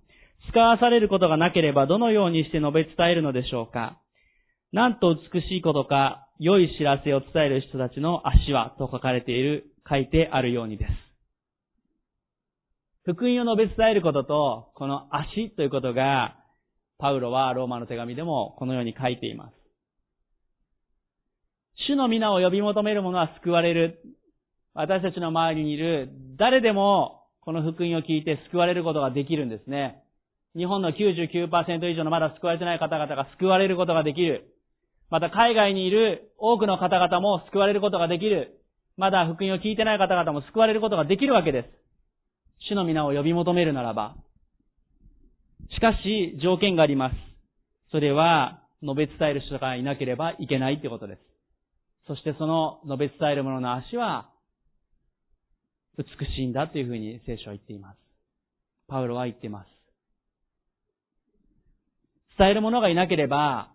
[0.48, 3.98] 使わされることがなければどのようにして述べ伝えるのでしょうか。
[4.72, 10.90] なんと美しいことか良い知らせを伝える人たちの足はと書かれている、書いてあるようにです。
[13.04, 16.36] 福音を述べ伝えることと、この足ということが
[16.98, 19.54] パウロはローマの手紙でもこのように書いています。
[21.88, 24.00] 主の皆を呼び求める者は救われる。
[24.74, 30.04] 私たちの周りにいる誰でもこの福音を聞いて救われることができるんですね。
[30.54, 34.54] 日本の99%以上のまだ救われてない方々が救われることができる。
[35.10, 38.61] また海外にいる多くの方々も救われることができる。
[38.96, 41.68] まだ福音を聞いてない方々も救われることができるわけです。
[42.68, 44.14] 主の皆を呼び求めるならば、
[45.74, 47.16] しかし、条件があります。
[47.90, 51.20] それは、述べ伝える人がいなければいけないということです。
[52.08, 54.28] そしてその述べ伝える者の足は、
[55.96, 57.98] 美しいんだというふうに聖書は言っています。
[58.88, 59.68] パウロは言っています。
[62.38, 63.70] 伝える者がいなければ、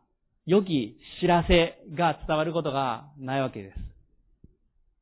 [0.46, 3.87] 良き知らせが伝わることがないわけです。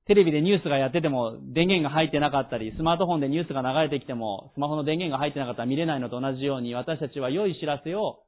[0.08, 8.22] テレビでニュースがやってても電源が入ってなかったり、スマートフォンでニュースが流れてきても、スマホの電源が入ってなかったら見れないのと同じように、私たちは良い知らせを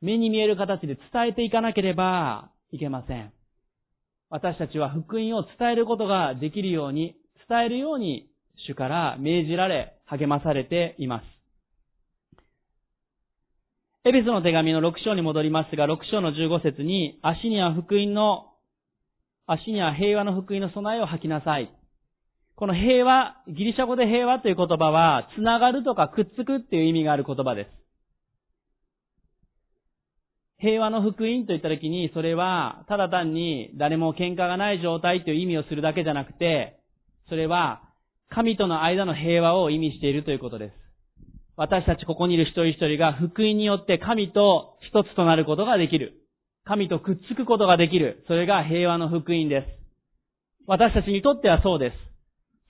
[0.00, 3.32] 目に見える形で伝えていかなければいけません。
[4.30, 7.14] 私たちは福音を伝えることができるように、
[7.46, 8.30] 伝えるように
[8.66, 11.24] 主から命じられ、励まされています。
[14.04, 18.51] エベスの手紙の6章に戻りますが、6章の15節に、足には福音の
[19.46, 21.70] 足には平和の福音の備えを吐きなさい。
[22.54, 27.70] この平和、ギリシャ語で平和という言葉は、つながるとかくっつくっていう意味がある言葉です。
[30.58, 36.78] 平和の福音と言ったときに、それは、ただ単に誰も喧嘩がない状態という意味をするだけじゃなくて、
[37.28, 37.82] それは、
[38.28, 40.74] 神との間の平和を意味しているということです。
[41.56, 46.21] 私たちここにいる一人一人が福音によって神と一つとなることができる。
[46.64, 48.24] 神とくっつくことができる。
[48.26, 49.66] それが平和の福音です。
[50.66, 51.96] 私たちにとってはそうです。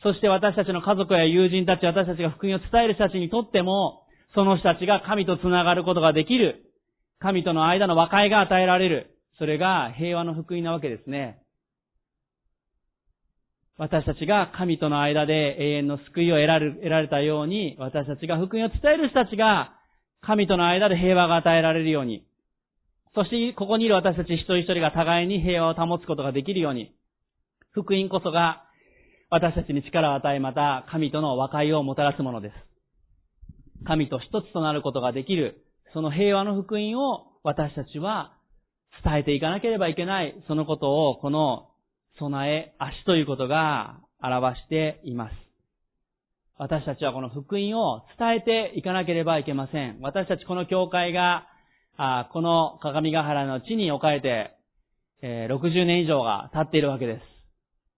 [0.03, 4.03] そして私たちの家族や友人たち、私たちが福音を伝える人たちにとっても、
[4.34, 6.64] その人たちが神と繋がることができる。
[7.20, 9.18] 神との間の和解が与えられる。
[9.38, 11.38] それが平和の福音なわけですね。
[13.78, 19.74] 私たちが神との間で永遠の救いを得られ得られたように、私たちが福音を伝える人たちが
[20.20, 22.24] 神との間で平和が与えられるように、
[23.15, 26.95] そしてここにいる私たち一人一人が互いに平和を保つことができるように、
[27.73, 28.65] 福音こそが
[29.31, 32.55] 私たちに力を与え、また神との和解をもたらすものです。
[33.85, 38.35] 神と一つとなることができる、その平和の福音を私たちは
[39.05, 41.69] 伝えていかなければいけない、そのことをこの
[42.19, 45.35] 備え、足ということが表しています。
[46.59, 49.99] 私たちはこの福音を伝えていかなければいけません。
[50.01, 51.47] 私たちこの教会が、
[51.97, 54.57] あこの鏡ヶ原の地に置かれて、
[55.22, 57.20] えー、60年以上が経っているわけです。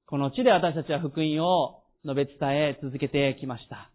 [0.07, 3.90] この地で私たちは福音を述べ伝え続けてきました。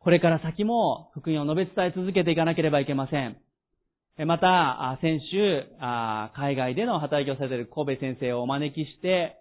[0.00, 3.36] これから先も福音を述べ伝え続けていかなければいけません。
[4.26, 5.64] また、先週、
[6.34, 9.36] 海外での働きをされている神戸先生をお招きして、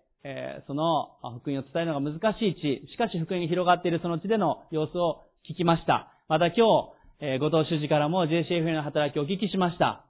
[0.67, 6.13] その福音を伝えるのが難しい地、しかし福音が広がっているその地での様子を聞きました。
[6.27, 10.05] また今日、後藤主事からも JCFA の働きをお聞きしました。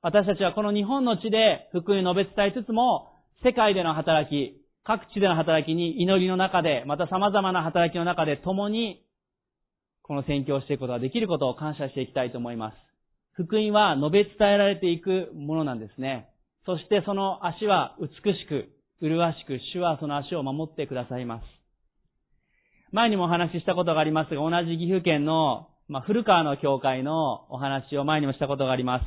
[0.00, 3.10] 私たちはこの日本の地で福音を述べ伝えつつも、
[3.44, 9.04] 世界での働き、各地での働きに祈りの中で、また様々な働きの中で共に、
[10.02, 12.76] この宣教をしていくことができることを感謝していきたいと思います。
[13.32, 16.28] 福音は述べ伝えられていくものなんですね。
[16.64, 18.68] そしてその足は美しく、
[19.00, 21.44] 麗しく、主はその足を守ってくださいます。
[22.92, 29.04] 前にもお話ししたことがありますが、同じ岐阜県の、まあ、古川の教会のお話を前にもしたことがあります。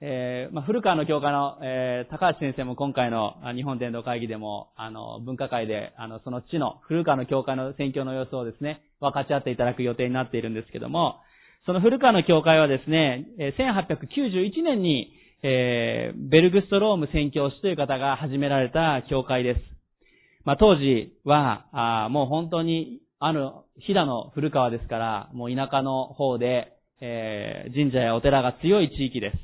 [0.00, 11.20] えー、まあ、古川の教会の、えー、高橋先生も今回の日本伝道会議でも、あの、文化会で、あの、その地の古川の教会の宣教の様子をですね、分かち合っていただく予定になっているんですけども、
[11.66, 15.12] その古川の教会はですね、1891年に、
[15.44, 19.60] えー、ベルグストローム宣教師という方が始められた教会です。
[20.44, 29.36] まあ、当時は、あもう本当に、あの、飛騨の古川ですから、もう田舎の方で、えー、神社やお寺が強い地域です。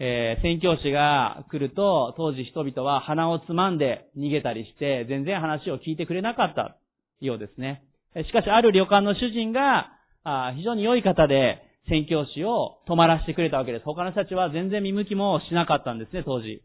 [0.00, 6.76] えー、宣教師が来ると、当時人々は鼻をつまんで逃げたりして、全然話を聞いてくれなかった
[7.20, 7.84] ようですね。
[8.16, 9.92] しかし、ある旅館の主人が、
[10.24, 13.84] あ非常に良い方で、宣教師を泊まらせてくれたわけです。
[13.84, 16.62] 他の人たちは全然見向きもしなかったんですね、当時。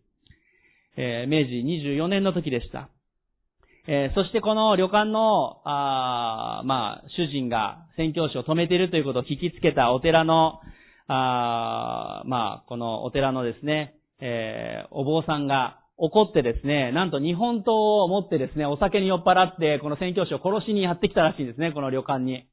[0.97, 2.89] えー、明治24年の時でした。
[3.91, 10.59] えー、そしてこの旅館の、あまあ、主人が宣教師を止めているということを聞きつけたお寺の、
[11.07, 17.73] あまあ、このお寺のですね、えー、お坊さんが怒ってですね、なんと日本刀
[18.03, 22.45] を持ってですね、お酒に酔っ払って、この宣教師を殺しにやってきたらしいんですね、この旅館に。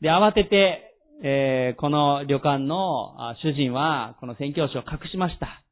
[0.00, 5.62] で、慌てて、えー、この旅館の主人は、この宣教師を隠しました。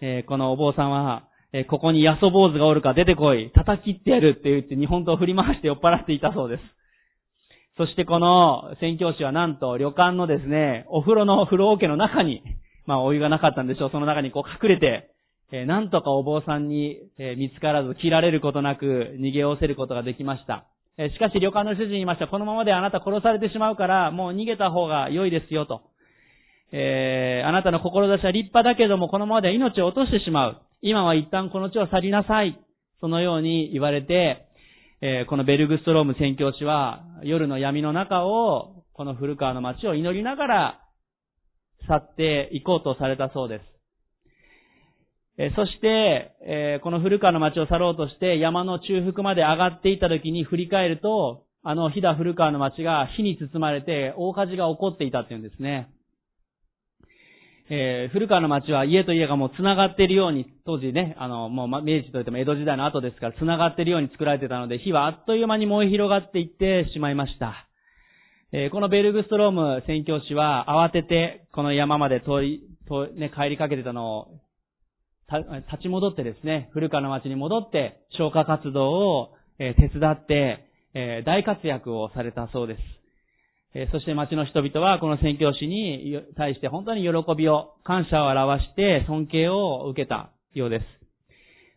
[0.00, 1.28] えー、このお坊さんは、
[1.58, 6.62] え、ここにヤソ坊主がおるか出てこい、叩きってやるって言って日本刀を振り回して酔っ払っていたそうです。
[7.78, 12.42] そしてこの宣教師はなんと旅館のですね、お風呂の風呂桶の中に、
[12.84, 15.10] まあお湯がなかったんでしょう、その中にこう隠れて、
[15.50, 20.66] えー、なんとかお坊さんに、えー、見つからず切られることなく逃げおせることができました。
[20.98, 22.28] えしかし旅館の主人に言いました。
[22.28, 25.80] このままであなた殺されてしまうから、もう逃げた方が良いですよと。
[26.72, 30.62] えー、あなたの志は立派だけども、このままでは命を落としてしまう。
[30.82, 32.58] 今は一旦この地を去りなさい。
[33.00, 34.46] そのように言われて、
[35.00, 40.80] えー、このベルグストローム宣教師は、夜の闇の中を、この古川の町を祈りながら、
[41.86, 43.62] 去っていこうとされたそうです。
[45.38, 55.90] えそして、えこの古川の町を去ろうとして山の中腹まで上がっていった時に振り返ると、あの飛騨古川の町が火に包まれて大火事が起こっていたっていうんですね。
[57.68, 67.68] えー、古川の町は家と家がもう繋がっているように、当時ね、あの、もう明治といっても江戸時代の後ですから繋がっているように作られてたので、火はあっという間に燃え広がっていってしまいました。
[68.52, 74.28] えー、このベルグストローム宣教師は慌ててこの山まで通り、とね、帰りかけてたのを
[75.28, 82.80] 立ち戻ってですね、古川の町に戻って消火活動をえ手伝って、え大活躍をされたそうです。
[83.92, 90.84] そして町の人々はこの宣教師に対して本当に喜びを、感謝を表して尊敬を受けたようです。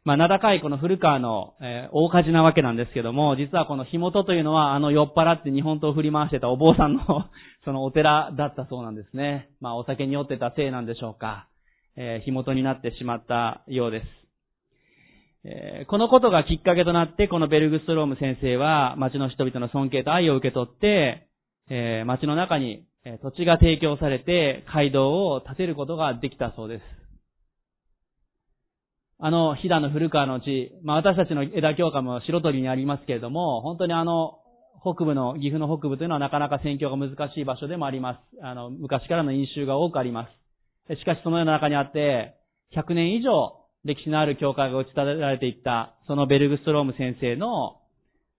[0.06, 7.04] まあ、名高いこの古川の、え、大火事なわけなんですけども、実はこの火元というのは、あの酔っ払って日本刀を振り回してたお坊さんの
[7.66, 9.50] そのお寺だったそうなんですね。
[9.60, 11.47] まあ、お酒に酔ってたせいなんでしょうか。
[11.97, 14.06] えー、火元になってしまったようです。
[15.43, 21.29] え、このことがきっかけとなって、このベルグストローム先生は、町の人々の尊敬と愛を受け取って、
[21.70, 22.86] えー、町の中に
[23.22, 26.82] 土地が提供されて、街道を建てることができたそうです。
[29.22, 34.39] あの、飛騨の古川の地、まあ私たちの枝教科も白鳥にありますけれども、本当にあの、
[34.82, 38.43] 北部の、岐阜の北部というのはなかなか選挙が難しい場所でもあります。
[38.43, 40.30] あの、昔からの飲酒が多くありま
[40.88, 40.95] す。
[40.95, 42.36] しかしそのような中にあって、
[42.76, 47.82] 100年以上歴史のある教会が打ち立てられていった、そのベルグストローム先生の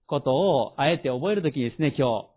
[0.07, 2.30] ことをあえて覚えるときにですね、今日、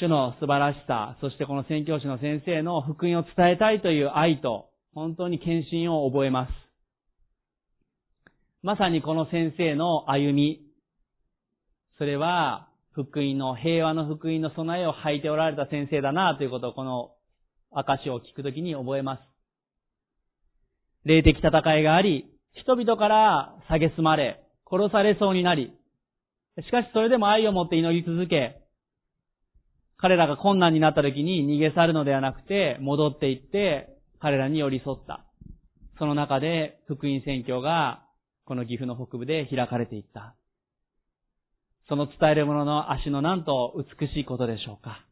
[0.00, 6.50] 主の素晴らしさ、そしてこの宣教師の先生の福音を伝えたいという愛と、本当に献身を覚えます。
[8.62, 10.66] まさにこの先生の歩み、
[11.98, 17.12] それは、福音の、平和の福音の備えを吐いておられた先生だなということをこの
[17.70, 19.20] 証を聞くときに覚えます。
[21.04, 25.72] 霊的戦いがあり、人々から蔑まれ、殺されそうになり、
[26.60, 28.61] しかしそれでも愛を持って祈り続け、
[30.02, 35.24] 彼らが困難になった時に逃げ去るのではなくて、戻っていって彼らに寄り添った。
[35.96, 38.02] その中で福音宣教が
[38.44, 40.34] この岐阜の北部で開かれていった。
[41.88, 45.06] その伝える者の足のなんと美しいことでしょうか。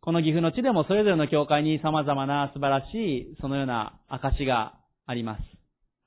[0.00, 4.74] この岐阜の地でもそれぞれの教会に様々な素晴らしいそのような証が
[5.06, 5.42] あります。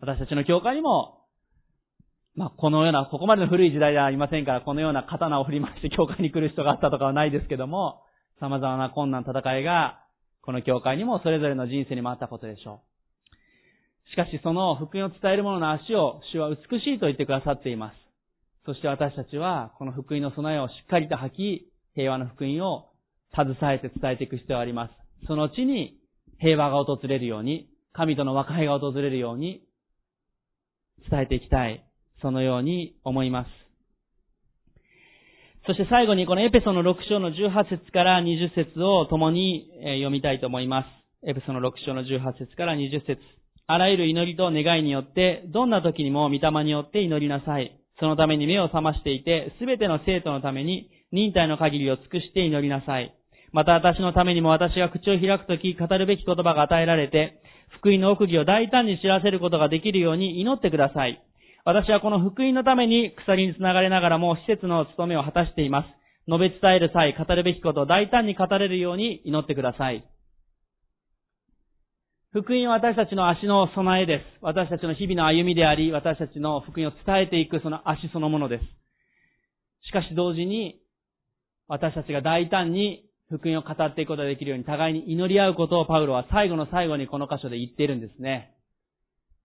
[0.02, 1.23] 私たちの教会にも
[2.36, 8.02] まあ、このような、ここまでの古い時代ではありませんから、このような刀を振り回して教会に来る人があったとかはないですけども、
[8.40, 10.00] 様々な困難、戦いが、
[10.42, 12.82] この教会にもそれぞれの人生にもあったことでしょ
[14.08, 14.10] う。
[14.12, 17.96] しかし、その福音を伝える者の足を主は美しいと言ってくださっています。
[18.66, 22.90] そして私たちは、この福音の備えをしっかりと吐き、平和の福音を
[23.34, 24.94] 携えて伝えていく必要があります。
[25.28, 26.00] その地に
[26.40, 29.62] 平和が訪れるように、神との和解が訪れるように、
[31.10, 31.86] 伝えていきたい。
[32.22, 33.50] そのように思います。
[35.66, 40.88] そして最後にこのエペソの6章の18節から20節を共に読みたいと思います。
[41.30, 43.18] エペソの6章の18節から20節
[43.66, 47.80] あらゆる祈りと願いによって、どんな時にも御霊によって祈りなさい。
[48.00, 53.16] そのために目を覚ましていて、すべての生徒のために忍耐の限りを尽くして祈りなさい。
[53.54, 57.40] また私のためにも私が口を開くとき語るべき言葉が与えられて、
[57.80, 61.24] 福音の奥義を大胆に知らせることができるように祈ってください。
[61.66, 65.88] 私はこの福音のために鎖につながれながらも施設の務めを果たしています。
[66.28, 70.06] 述べ伝える際、語るべきことを大胆に語れるように祈ってください。
[72.34, 74.24] 福音は私たちの足の備えです。
[74.42, 78.66] 私たちの日々の歩みであり、私たちの福音を伝えていくその足そのものです。
[79.88, 80.82] しかし同時に、
[81.70, 88.54] 私たちが大胆に福音を語っていくことができるように互いに祈り合うことをパウロは最後の最後にこの箇所で言っているんですね。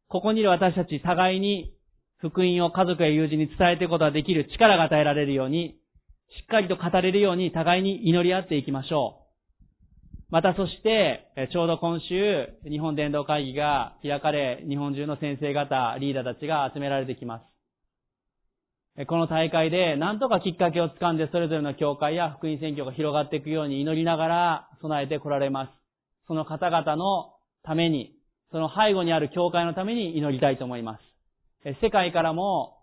[0.08, 1.77] ここにいる私たち互いに
[2.18, 5.78] 福音を家族や友人に伝えていくことができる力が与えられるように、
[6.40, 9.28] しっかりと語れるように互いに祈り合っていきましょう。
[10.30, 17.40] またそして、ちょうど今週、日本伝道会議が開かれ、日本中の先生方、リーダーたちが集められてきま
[18.96, 19.06] す。
[19.06, 25.70] この大会で、なんとかきっかけをつかんで、それぞれの教会や福音選挙が広がっていくように祈りながら備えてこられます。
[26.26, 28.12] その方々のために、
[28.50, 31.07] その背後にある教会のために祈りたいと思います。
[31.64, 32.76] 世界からも、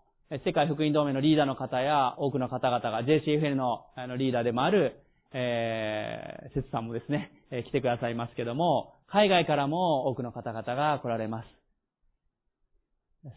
[0.44, 5.00] 世界福音同盟のリーダーの方や多くの方々が JCFN のリーダーでもある、
[5.32, 11.46] えー、節さんもですね、来てくださいますけども、海外からも多くの方々が来られます。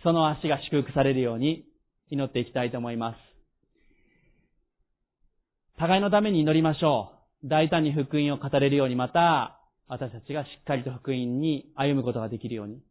[0.04, 1.66] その足が祝福されるように
[2.10, 3.18] 祈っていきたいと思います。
[5.78, 7.14] 互いのために祈りましょ
[7.44, 7.48] う。
[7.48, 12.82] 大胆に福音を語れるように、また、私たちがしっかりと福音に歩むことができるように。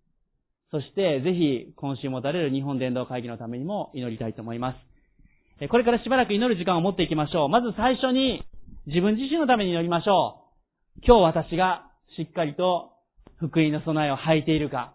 [0.70, 4.74] そして、ぜひ、今週持たれる日本伝道会議のためにも祈りたいと思いま
[5.60, 5.68] す。
[5.68, 7.48] これからしばらく祈る時間を持っていきましょう。
[7.48, 8.44] まず最初に、
[8.86, 10.44] 自分自身のために祈りましょ
[10.96, 11.00] う。
[11.04, 12.92] 今日私がしっかりと
[13.38, 14.94] 福音の備えを履いているか。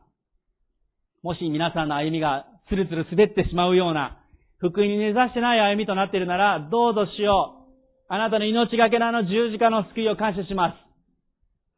[1.22, 4.20] もし皆さんの歩みがつるつる滑ってしまうような、
[4.60, 7.66] 福音に根ざしてない歩みとなっているなら、どうぞしよ
[8.10, 8.14] う。
[8.14, 10.83] あなたの命がけのあの十字架の救いを感謝します。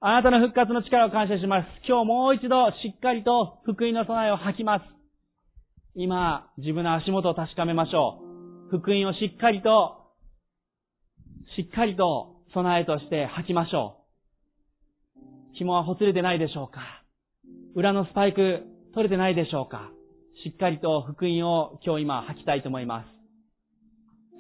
[0.02, 1.68] あなたの復活の力を感謝します。
[1.88, 4.86] 今日もう一度しっかりと福音の備えを吐きます。
[5.96, 8.20] 今、自分の足元を確かめましょ
[8.74, 8.78] う。
[8.78, 10.12] 福音をしっかりと、
[11.56, 14.06] しっかりと備えとして吐きましょう。
[15.58, 16.82] 紐はほつれてないでしょうか
[17.76, 19.90] 裏のスパイク取れてないでしょうか
[20.44, 23.08] しっかりと福音を今日今吐きたいと思います。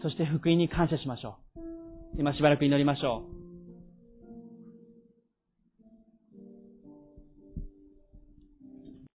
[0.03, 2.19] そして福音に感謝しましょう。
[2.19, 3.44] 今しばらく祈りましょう。